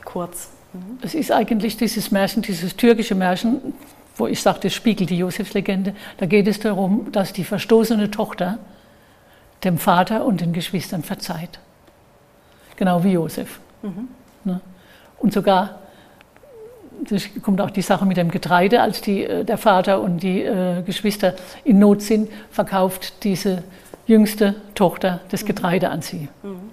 Kurz. 0.04 0.50
Mhm. 0.74 1.00
Es 1.02 1.14
ist 1.16 1.32
eigentlich 1.32 1.78
dieses 1.78 2.12
Märchen, 2.12 2.42
dieses 2.42 2.76
türkische 2.76 3.16
Märchen, 3.16 3.74
wo 4.18 4.28
ich 4.28 4.42
sagte, 4.42 4.68
es 4.68 4.74
spiegelt 4.74 5.10
die 5.10 5.18
Josefslegende. 5.18 5.96
Da 6.18 6.26
geht 6.26 6.50
es 6.50 6.60
darum, 6.60 7.14
dass 7.14 7.32
die 7.32 7.46
verstoßene 7.46 8.12
Tochter 8.12 8.60
dem 9.64 9.78
Vater 9.78 10.26
und 10.26 10.42
den 10.42 10.52
Geschwistern 10.52 11.02
verzeiht. 11.02 11.60
Genau 12.82 13.04
wie 13.04 13.12
Josef. 13.12 13.60
Mhm. 13.84 14.08
Ne? 14.44 14.60
Und 15.20 15.32
sogar, 15.32 15.82
das 17.08 17.30
kommt 17.44 17.62
auch 17.62 17.70
die 17.70 17.84
Sache 17.84 18.08
mit 18.08 18.18
dem 18.18 18.32
Getreide, 18.32 18.82
als 18.82 19.02
die, 19.02 19.24
äh, 19.24 19.44
der 19.44 19.60
Vater 19.60 20.02
und 20.02 20.24
die 20.24 20.42
äh, 20.42 20.82
Geschwister 20.82 21.36
in 21.64 21.78
Not 21.78 22.02
sind, 22.02 22.32
verkauft 22.50 23.24
diese 23.24 23.62
jüngste 24.08 24.56
Tochter 24.74 25.20
das 25.30 25.46
Getreide 25.46 25.92
an 25.92 26.02
sie. 26.02 26.28
Mhm. 26.42 26.72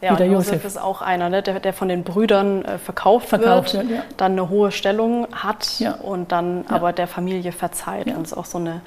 Ja, 0.00 0.12
und 0.12 0.20
Josef. 0.20 0.32
Josef 0.32 0.64
ist 0.64 0.80
auch 0.80 1.02
einer, 1.02 1.28
ne, 1.28 1.42
der, 1.42 1.60
der, 1.60 1.74
von 1.74 1.90
den 1.90 2.04
Brüdern 2.04 2.64
äh, 2.64 2.78
verkauft, 2.78 3.28
verkauft, 3.28 3.74
wird, 3.74 3.90
ja. 3.90 4.02
dann 4.16 4.32
eine 4.32 4.48
hohe 4.48 4.72
Stellung 4.72 5.26
hat 5.30 5.78
ja. 5.78 5.92
und 5.92 6.32
dann 6.32 6.64
ja. 6.70 6.74
aber 6.74 6.94
der 6.94 7.06
Familie 7.06 7.52
verzeiht. 7.52 8.06
Und 8.06 8.22
es 8.22 8.32
ist 8.32 8.38
auch 8.38 8.46
so 8.46 8.56
eine 8.56 8.80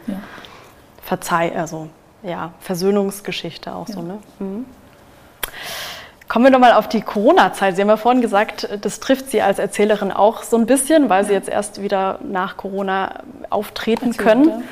Verzeih, 1.03 1.55
also 1.55 1.89
ja, 2.23 2.51
Versöhnungsgeschichte 2.61 3.75
auch 3.75 3.87
so. 3.87 4.01
Ne? 4.01 4.17
Mhm. 4.39 4.65
Kommen 6.33 6.45
wir 6.45 6.51
nochmal 6.51 6.73
auf 6.73 6.89
die 6.89 7.01
Corona-Zeit. 7.01 7.75
Sie 7.75 7.83
haben 7.83 7.89
ja 7.89 7.95
vorhin 7.95 8.23
gesagt, 8.23 8.67
das 8.81 8.99
trifft 8.99 9.29
Sie 9.29 9.43
als 9.43 9.59
Erzählerin 9.59 10.11
auch 10.11 10.41
so 10.41 10.57
ein 10.57 10.65
bisschen, 10.65 11.07
weil 11.07 11.25
Sie 11.25 11.31
jetzt 11.31 11.47
erst 11.47 11.79
wieder 11.79 12.17
nach 12.23 12.57
Corona 12.57 13.19
auftreten 13.51 14.07
Erzählt, 14.07 14.27
können. 14.27 14.63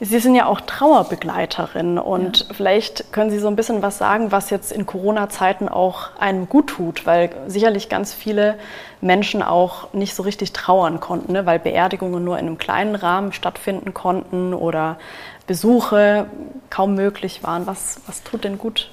Sie 0.00 0.18
sind 0.18 0.34
ja 0.34 0.44
auch 0.44 0.60
Trauerbegleiterin 0.60 1.98
und 1.98 2.40
ja. 2.40 2.46
vielleicht 2.52 3.10
können 3.10 3.30
Sie 3.30 3.38
so 3.38 3.48
ein 3.48 3.56
bisschen 3.56 3.80
was 3.80 3.96
sagen, 3.96 4.32
was 4.32 4.50
jetzt 4.50 4.70
in 4.70 4.84
Corona-Zeiten 4.84 5.70
auch 5.70 6.10
einem 6.20 6.46
gut 6.46 6.66
tut, 6.66 7.06
weil 7.06 7.30
sicherlich 7.46 7.88
ganz 7.88 8.12
viele 8.12 8.56
Menschen 9.00 9.42
auch 9.42 9.94
nicht 9.94 10.14
so 10.14 10.22
richtig 10.22 10.52
trauern 10.52 11.00
konnten, 11.00 11.32
ne? 11.32 11.46
weil 11.46 11.58
Beerdigungen 11.58 12.22
nur 12.22 12.38
in 12.38 12.48
einem 12.48 12.58
kleinen 12.58 12.94
Rahmen 12.94 13.32
stattfinden 13.32 13.94
konnten 13.94 14.52
oder 14.52 14.98
Besuche 15.46 16.26
kaum 16.68 16.94
möglich 16.96 17.42
waren. 17.44 17.66
Was, 17.66 18.02
was 18.06 18.22
tut 18.24 18.44
denn 18.44 18.58
gut? 18.58 18.90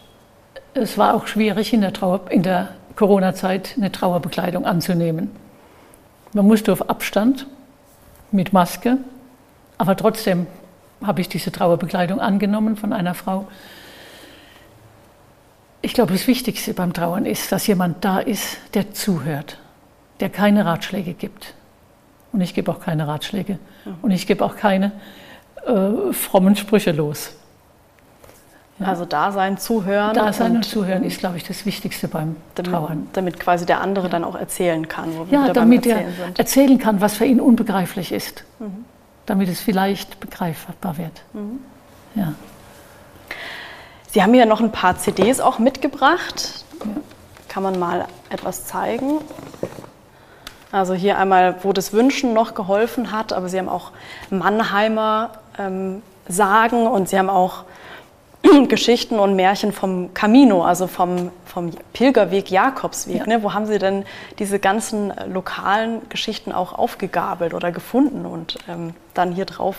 Es 0.77 0.97
war 0.97 1.13
auch 1.13 1.25
schwierig 1.25 1.71
in 1.71 1.79
der, 1.79 1.91
der 1.91 2.67
Corona-Zeit 2.97 3.75
eine 3.77 3.93
Trauerbekleidung 3.93 4.65
anzunehmen. 4.65 5.31
Man 6.33 6.45
musste 6.45 6.73
auf 6.73 6.89
Abstand 6.89 7.47
mit 8.31 8.51
Maske, 8.51 8.97
aber 9.77 9.95
trotzdem 9.95 10.47
habe 11.01 11.21
ich 11.21 11.29
diese 11.29 11.49
Trauerbekleidung 11.49 12.19
angenommen 12.19 12.75
von 12.75 12.91
einer 12.91 13.13
Frau. 13.13 13.47
Ich 15.81 15.93
glaube, 15.93 16.11
das 16.11 16.27
Wichtigste 16.27 16.73
beim 16.73 16.91
Trauern 16.91 17.25
ist, 17.25 17.53
dass 17.53 17.65
jemand 17.67 18.03
da 18.03 18.19
ist, 18.19 18.57
der 18.73 18.91
zuhört, 18.93 19.59
der 20.19 20.29
keine 20.29 20.65
Ratschläge 20.65 21.13
gibt. 21.13 21.53
Und 22.33 22.41
ich 22.41 22.53
gebe 22.53 22.69
auch 22.69 22.81
keine 22.81 23.07
Ratschläge. 23.07 23.59
Und 24.01 24.11
ich 24.11 24.27
gebe 24.27 24.43
auch 24.43 24.57
keine 24.57 24.91
äh, 25.65 26.11
frommen 26.11 26.57
Sprüche 26.57 26.91
los. 26.91 27.33
Ja. 28.79 28.87
Also 28.87 29.05
da 29.05 29.31
sein, 29.31 29.57
zuhören. 29.57 30.13
Da 30.13 30.33
sein 30.33 30.57
und, 30.57 30.65
zuhören 30.65 31.03
ist, 31.03 31.19
glaube 31.19 31.37
ich, 31.37 31.45
das 31.45 31.65
Wichtigste 31.65 32.09
beim 32.09 32.35
damit, 32.55 32.71
Trauern. 32.71 33.07
Damit 33.13 33.39
quasi 33.39 33.65
der 33.65 33.79
andere 33.79 34.09
dann 34.09 34.23
auch 34.25 34.35
erzählen 34.35 34.87
kann. 34.87 35.11
ja, 35.31 35.53
damit 35.53 35.85
er 35.85 36.03
erzählen 36.37 36.77
kann, 36.77 36.99
was 36.99 37.15
für 37.15 37.25
ihn 37.25 37.39
unbegreiflich 37.39 38.11
ist. 38.11 38.43
Mhm 38.59 38.85
damit 39.25 39.49
es 39.49 39.59
vielleicht 39.59 40.19
begreifbar 40.19 40.97
wird. 40.97 41.23
Mhm. 41.33 41.59
Ja. 42.15 42.33
Sie 44.11 44.23
haben 44.23 44.33
hier 44.33 44.45
noch 44.45 44.61
ein 44.61 44.71
paar 44.71 44.97
CDs 44.97 45.39
auch 45.39 45.59
mitgebracht. 45.59 46.63
Ja. 46.79 46.91
Kann 47.49 47.63
man 47.63 47.79
mal 47.79 48.05
etwas 48.29 48.65
zeigen? 48.65 49.19
Also 50.71 50.93
hier 50.93 51.17
einmal, 51.17 51.55
wo 51.63 51.73
das 51.73 51.93
Wünschen 51.93 52.33
noch 52.33 52.53
geholfen 52.53 53.11
hat, 53.11 53.33
aber 53.33 53.49
Sie 53.49 53.57
haben 53.57 53.69
auch 53.69 53.91
Mannheimer 54.29 55.31
ähm, 55.57 56.01
Sagen 56.27 56.87
und 56.87 57.07
Sie 57.07 57.17
haben 57.17 57.29
auch 57.29 57.63
Geschichten 58.69 59.19
und 59.19 59.35
Märchen 59.35 59.71
vom 59.71 60.13
Camino, 60.13 60.63
also 60.63 60.87
vom, 60.87 61.31
vom 61.45 61.71
Pilgerweg, 61.93 62.51
Jakobsweg. 62.51 63.17
Ja. 63.17 63.27
Ne? 63.27 63.43
Wo 63.43 63.53
haben 63.53 63.65
Sie 63.65 63.79
denn 63.79 64.03
diese 64.39 64.59
ganzen 64.59 65.13
lokalen 65.31 66.01
Geschichten 66.09 66.51
auch 66.51 66.73
aufgegabelt 66.73 67.53
oder 67.53 67.71
gefunden 67.71 68.25
und 68.25 68.57
ähm, 68.69 68.93
dann 69.13 69.31
hier 69.31 69.45
drauf 69.45 69.77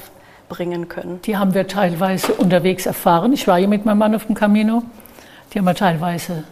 bringen 0.48 0.88
können? 0.88 1.20
Die 1.22 1.36
haben 1.36 1.54
wir 1.54 1.66
teilweise 1.66 2.32
unterwegs 2.34 2.86
erfahren. 2.86 3.32
Ich 3.32 3.46
war 3.46 3.58
hier 3.58 3.68
mit 3.68 3.84
meinem 3.84 3.98
Mann 3.98 4.14
auf 4.14 4.26
dem 4.26 4.34
Camino. 4.34 4.82
Die 5.52 5.58
haben 5.58 5.66
wir 5.66 5.74
teilweise 5.74 6.44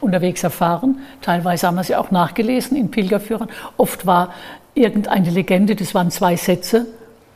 unterwegs 0.00 0.42
erfahren. 0.42 1.00
Teilweise 1.20 1.66
haben 1.66 1.76
wir 1.76 1.84
sie 1.84 1.96
auch 1.96 2.10
nachgelesen 2.10 2.76
in 2.76 2.90
Pilgerführern. 2.90 3.48
Oft 3.76 4.06
war 4.06 4.32
irgendeine 4.74 5.30
Legende, 5.30 5.76
das 5.76 5.94
waren 5.94 6.10
zwei 6.10 6.36
Sätze 6.36 6.86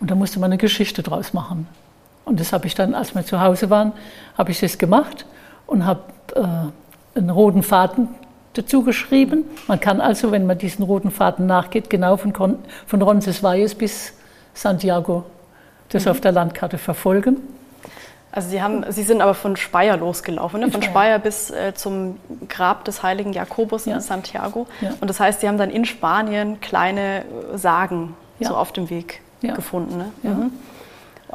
und 0.01 0.11
da 0.11 0.15
musste 0.15 0.39
man 0.39 0.51
eine 0.51 0.59
Geschichte 0.59 1.03
draus 1.03 1.33
machen. 1.33 1.69
Und 2.25 2.41
das 2.41 2.53
habe 2.53 2.67
ich 2.67 2.75
dann, 2.75 2.95
als 2.95 3.15
wir 3.15 3.25
zu 3.25 3.41
Hause 3.41 3.71
waren, 3.71 3.93
habe 4.37 4.51
ich 4.51 4.61
das 4.61 4.79
gemacht 4.79 5.27
und 5.67 5.85
habe 5.85 6.01
äh, 6.35 7.19
einen 7.19 7.31
roten 7.31 7.63
Faden 7.63 8.09
dazu 8.55 8.83
geschrieben. 8.83 9.45
Man 9.67 9.81
kann 9.81 10.01
also, 10.01 10.33
wenn 10.33 10.47
man 10.47 10.59
diesen 10.59 10.85
roten 10.85 11.11
Faden 11.11 11.47
nachgeht, 11.47 11.91
genau 11.91 12.17
von, 12.17 12.33
von 12.87 13.03
Roncesvalles 13.03 13.75
bis 13.75 14.15
Santiago 14.55 15.25
das 15.91 16.05
mhm. 16.05 16.11
auf 16.13 16.21
der 16.21 16.33
Landkarte 16.33 16.79
verfolgen. 16.79 17.37
Also 18.33 18.49
Sie, 18.49 18.61
haben, 18.61 18.85
Sie 18.91 19.05
sind 19.05 19.21
aber 19.21 19.35
von 19.35 19.57
Speyer 19.57 19.97
losgelaufen, 19.97 20.61
ne? 20.61 20.71
von 20.71 20.83
Speyer 20.83 21.21
bis 21.21 21.51
äh, 21.51 21.73
zum 21.75 22.19
Grab 22.49 22.85
des 22.85 23.05
heiligen 23.05 23.33
Jakobus 23.33 23.85
ja. 23.85 23.95
in 23.95 24.01
Santiago. 24.01 24.67
Ja. 24.81 24.91
Und 25.01 25.09
das 25.09 25.21
heißt, 25.21 25.41
Sie 25.41 25.47
haben 25.47 25.59
dann 25.59 25.71
in 25.71 25.85
Spanien 25.85 26.61
kleine 26.61 27.25
Sagen 27.55 28.17
ja. 28.41 28.49
so 28.49 28.57
auf 28.57 28.73
dem 28.73 28.91
Weg 28.91 29.21
gefunden. 29.41 29.99
Ne? 29.99 30.11
Mhm. 30.23 30.51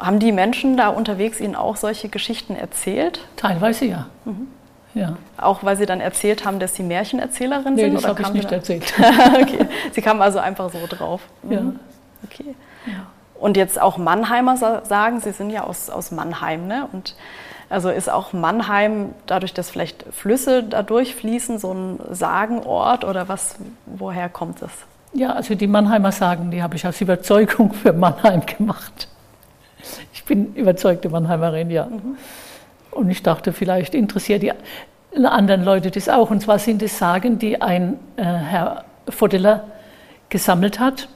Haben 0.00 0.18
die 0.18 0.32
Menschen 0.32 0.76
da 0.76 0.88
unterwegs 0.88 1.40
Ihnen 1.40 1.54
auch 1.54 1.76
solche 1.76 2.08
Geschichten 2.08 2.56
erzählt? 2.56 3.20
Teilweise 3.36 3.84
ja. 3.84 4.06
Mhm. 4.24 4.48
ja. 4.94 5.16
Auch 5.36 5.62
weil 5.62 5.76
Sie 5.76 5.86
dann 5.86 6.00
erzählt 6.00 6.44
haben, 6.44 6.58
dass 6.58 6.74
Sie 6.74 6.82
Märchenerzählerin 6.82 7.74
nee, 7.74 7.82
sind? 7.82 7.94
das 7.94 8.06
habe 8.06 8.22
ich 8.22 8.32
nicht 8.32 8.50
erzählt. 8.50 8.92
okay. 9.40 9.66
Sie 9.92 10.02
kamen 10.02 10.22
also 10.22 10.38
einfach 10.38 10.70
so 10.70 10.78
drauf. 10.88 11.22
Mhm. 11.42 11.52
Ja. 11.52 11.62
Okay. 12.24 12.54
Ja. 12.86 13.06
Und 13.34 13.56
jetzt 13.56 13.80
auch 13.80 13.96
Mannheimer 13.96 14.56
sagen, 14.56 15.20
Sie 15.20 15.32
sind 15.32 15.50
ja 15.50 15.64
aus, 15.64 15.88
aus 15.88 16.10
Mannheim, 16.10 16.66
ne? 16.66 16.86
Und 16.92 17.14
also 17.70 17.88
ist 17.88 18.10
auch 18.10 18.32
Mannheim, 18.32 19.14
dadurch, 19.26 19.54
dass 19.54 19.70
vielleicht 19.70 20.04
Flüsse 20.12 20.64
da 20.64 20.82
durchfließen, 20.82 21.58
so 21.58 21.72
ein 21.72 22.00
Sagenort 22.10 23.04
oder 23.04 23.28
was, 23.28 23.54
woher 23.86 24.28
kommt 24.28 24.60
das? 24.60 24.72
Ja, 25.12 25.32
also 25.32 25.54
die 25.54 25.68
Mannheimer 25.68 26.12
Sagen, 26.12 26.50
die 26.50 26.62
habe 26.62 26.76
ich 26.76 26.84
als 26.84 27.00
Überzeugung 27.00 27.72
für 27.72 27.92
Mannheim 27.92 28.44
gemacht. 28.44 29.08
Ich 30.12 30.24
bin 30.24 30.54
überzeugte 30.54 31.08
Mannheimerin, 31.08 31.70
ja. 31.70 31.86
Mhm. 31.86 32.16
Und 32.90 33.10
ich 33.10 33.22
dachte, 33.22 33.52
vielleicht 33.52 33.94
interessiert 33.94 34.42
die 34.42 34.52
anderen 35.14 35.64
Leute 35.64 35.90
das 35.90 36.08
auch. 36.08 36.30
Und 36.30 36.40
zwar 36.40 36.58
sind 36.58 36.82
es 36.82 36.98
Sagen, 36.98 37.38
die 37.38 37.60
ein 37.60 37.98
äh, 38.16 38.22
Herr 38.22 38.84
Vodeler 39.06 39.64
gesammelt 40.28 40.80
hat, 40.80 41.08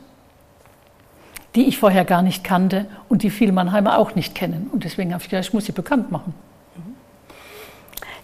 die 1.54 1.66
ich 1.66 1.78
vorher 1.78 2.04
gar 2.04 2.22
nicht 2.22 2.42
kannte 2.42 2.86
und 3.08 3.22
die 3.22 3.30
viele 3.30 3.52
Mannheimer 3.52 3.98
auch 3.98 4.14
nicht 4.14 4.34
kennen. 4.34 4.68
Und 4.72 4.84
deswegen 4.84 5.12
habe 5.12 5.22
ich 5.22 5.30
gedacht, 5.30 5.46
ich 5.46 5.54
muss 5.54 5.66
sie 5.66 5.72
bekannt 5.72 6.10
machen. 6.10 6.34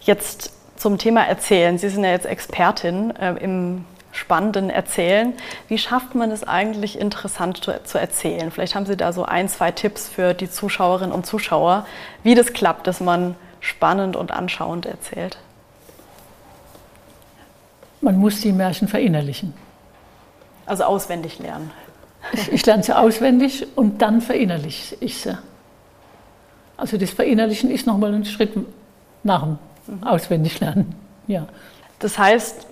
Jetzt 0.01 0.51
zum 0.75 0.97
Thema 0.97 1.23
Erzählen. 1.25 1.77
Sie 1.77 1.89
sind 1.89 2.03
ja 2.03 2.09
jetzt 2.09 2.25
Expertin 2.25 3.15
äh, 3.15 3.35
im 3.35 3.85
spannenden 4.11 4.69
Erzählen. 4.69 5.33
Wie 5.67 5.77
schafft 5.77 6.15
man 6.15 6.31
es 6.31 6.43
eigentlich 6.43 6.99
interessant 6.99 7.63
zu, 7.63 7.83
zu, 7.83 7.97
erzählen? 7.97 8.51
Vielleicht 8.51 8.75
haben 8.75 8.85
Sie 8.85 8.97
da 8.97 9.13
so 9.13 9.23
ein, 9.23 9.47
zwei 9.49 9.71
Tipps 9.71 10.09
für 10.09 10.33
die 10.33 10.49
Zuschauerinnen 10.49 11.13
und 11.13 11.25
Zuschauer, 11.25 11.85
wie 12.23 12.35
das 12.35 12.53
klappt, 12.53 12.87
dass 12.87 12.99
man 12.99 13.35
spannend 13.59 14.15
und 14.15 14.31
anschauend 14.31 14.85
erzählt. 14.85 15.37
Man 18.01 18.17
muss 18.17 18.41
die 18.41 18.51
Märchen 18.51 18.87
verinnerlichen. 18.87 19.53
Also 20.65 20.83
auswendig 20.83 21.39
lernen. 21.39 21.71
Ich, 22.33 22.51
ich 22.51 22.65
lerne 22.65 22.83
sie 22.83 22.95
auswendig 22.95 23.67
und 23.75 24.01
dann 24.01 24.21
verinnerliche 24.21 24.95
ich 24.99 25.21
sie. 25.21 25.37
Also 26.77 26.97
das 26.97 27.11
Verinnerlichen 27.11 27.69
ist 27.69 27.85
nochmal 27.85 28.13
ein 28.13 28.25
Schritt 28.25 28.53
nach 29.23 29.43
dem 29.43 29.59
mhm. 29.87 30.03
Auswendiglernen. 30.03 30.95
Ja. 31.27 31.47
Das 31.99 32.17
heißt, 32.17 32.67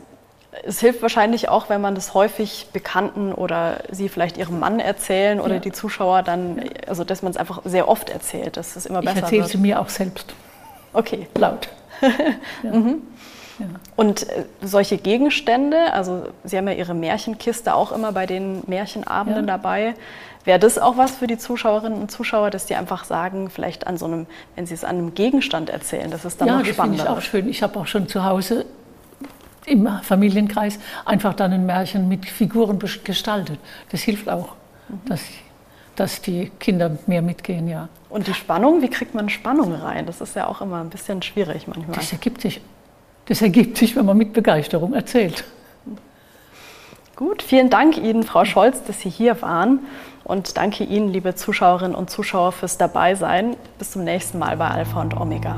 es 0.63 0.79
hilft 0.79 1.01
wahrscheinlich 1.01 1.49
auch, 1.49 1.69
wenn 1.69 1.81
man 1.81 1.95
das 1.95 2.13
häufig 2.13 2.67
Bekannten 2.73 3.33
oder 3.33 3.83
sie 3.91 4.09
vielleicht 4.09 4.37
ihrem 4.37 4.59
Mann 4.59 4.79
erzählen 4.79 5.39
oder 5.39 5.55
ja. 5.55 5.59
die 5.59 5.71
Zuschauer 5.71 6.23
dann, 6.23 6.63
also 6.87 7.03
dass 7.03 7.21
man 7.21 7.31
es 7.31 7.37
einfach 7.37 7.61
sehr 7.65 7.87
oft 7.87 8.09
erzählt, 8.09 8.57
dass 8.57 8.75
es 8.75 8.85
immer 8.85 9.01
besser 9.01 9.17
ich 9.17 9.23
erzähle 9.23 9.47
sie 9.47 9.57
mir 9.57 9.79
auch 9.79 9.89
selbst. 9.89 10.33
Okay. 10.93 11.27
Laut. 11.35 11.69
ja. 12.63 12.71
mhm. 12.71 13.03
ja. 13.59 13.65
Und 13.95 14.27
äh, 14.29 14.45
solche 14.61 14.97
Gegenstände, 14.97 15.93
also 15.93 16.27
Sie 16.43 16.57
haben 16.57 16.67
ja 16.67 16.73
Ihre 16.73 16.95
Märchenkiste 16.95 17.75
auch 17.75 17.91
immer 17.91 18.11
bei 18.11 18.25
den 18.25 18.63
Märchenabenden 18.65 19.45
dabei. 19.45 19.93
Wäre 20.45 20.57
das 20.57 20.79
auch 20.79 20.97
was 20.97 21.11
für 21.11 21.27
die 21.27 21.37
Zuschauerinnen 21.37 22.01
und 22.01 22.09
Zuschauer, 22.09 22.49
dass 22.49 22.65
die 22.65 22.73
einfach 22.73 23.03
sagen, 23.03 23.51
vielleicht 23.51 23.85
an 23.85 23.97
so 23.97 24.05
einem, 24.05 24.25
wenn 24.55 24.65
sie 24.65 24.73
es 24.73 24.83
an 24.83 24.97
einem 24.97 25.13
Gegenstand 25.13 25.69
erzählen, 25.69 26.09
das 26.09 26.25
ist 26.25 26.41
dann 26.41 26.47
ja, 26.47 26.57
noch 26.57 26.65
spannender. 26.65 27.03
Ja, 27.03 27.15
das 27.15 27.25
finde 27.25 27.27
ich 27.27 27.27
auch 27.27 27.29
schön. 27.29 27.49
Ich 27.49 27.61
habe 27.61 27.79
auch 27.79 27.87
schon 27.87 28.07
zu 28.07 28.23
Hause 28.23 28.65
im 29.69 29.87
Familienkreis 30.01 30.79
einfach 31.05 31.33
dann 31.33 31.53
ein 31.53 31.65
Märchen 31.65 32.07
mit 32.07 32.25
Figuren 32.25 32.79
gestaltet. 33.03 33.59
Das 33.91 34.01
hilft 34.01 34.29
auch, 34.29 34.55
mhm. 34.87 35.01
dass, 35.07 35.21
dass 35.95 36.21
die 36.21 36.51
Kinder 36.59 36.97
mehr 37.07 37.21
mitgehen, 37.21 37.67
ja. 37.67 37.89
Und 38.09 38.27
die 38.27 38.33
Spannung, 38.33 38.81
wie 38.81 38.89
kriegt 38.89 39.13
man 39.13 39.29
Spannung 39.29 39.73
rein? 39.73 40.05
Das 40.07 40.19
ist 40.19 40.35
ja 40.35 40.47
auch 40.47 40.61
immer 40.61 40.81
ein 40.81 40.89
bisschen 40.89 41.21
schwierig 41.21 41.67
manchmal. 41.67 41.95
Das 41.95 42.11
ergibt 42.11 42.41
sich, 42.41 42.59
das 43.27 43.41
ergibt 43.41 43.77
sich 43.77 43.95
wenn 43.95 44.05
man 44.05 44.17
mit 44.17 44.33
Begeisterung 44.33 44.93
erzählt. 44.93 45.43
Gut, 47.15 47.43
vielen 47.43 47.69
Dank 47.69 47.97
Ihnen, 47.97 48.23
Frau 48.23 48.45
Scholz, 48.45 48.81
dass 48.85 49.01
Sie 49.01 49.09
hier 49.09 49.41
waren. 49.41 49.79
Und 50.23 50.57
danke 50.57 50.85
Ihnen, 50.85 51.09
liebe 51.09 51.35
Zuschauerinnen 51.35 51.93
und 51.93 52.09
Zuschauer, 52.09 52.53
fürs 52.53 52.77
Dabeisein. 52.77 53.57
Bis 53.77 53.91
zum 53.91 54.05
nächsten 54.05 54.39
Mal 54.39 54.55
bei 54.57 54.69
Alpha 54.69 55.01
und 55.01 55.19
Omega. 55.19 55.57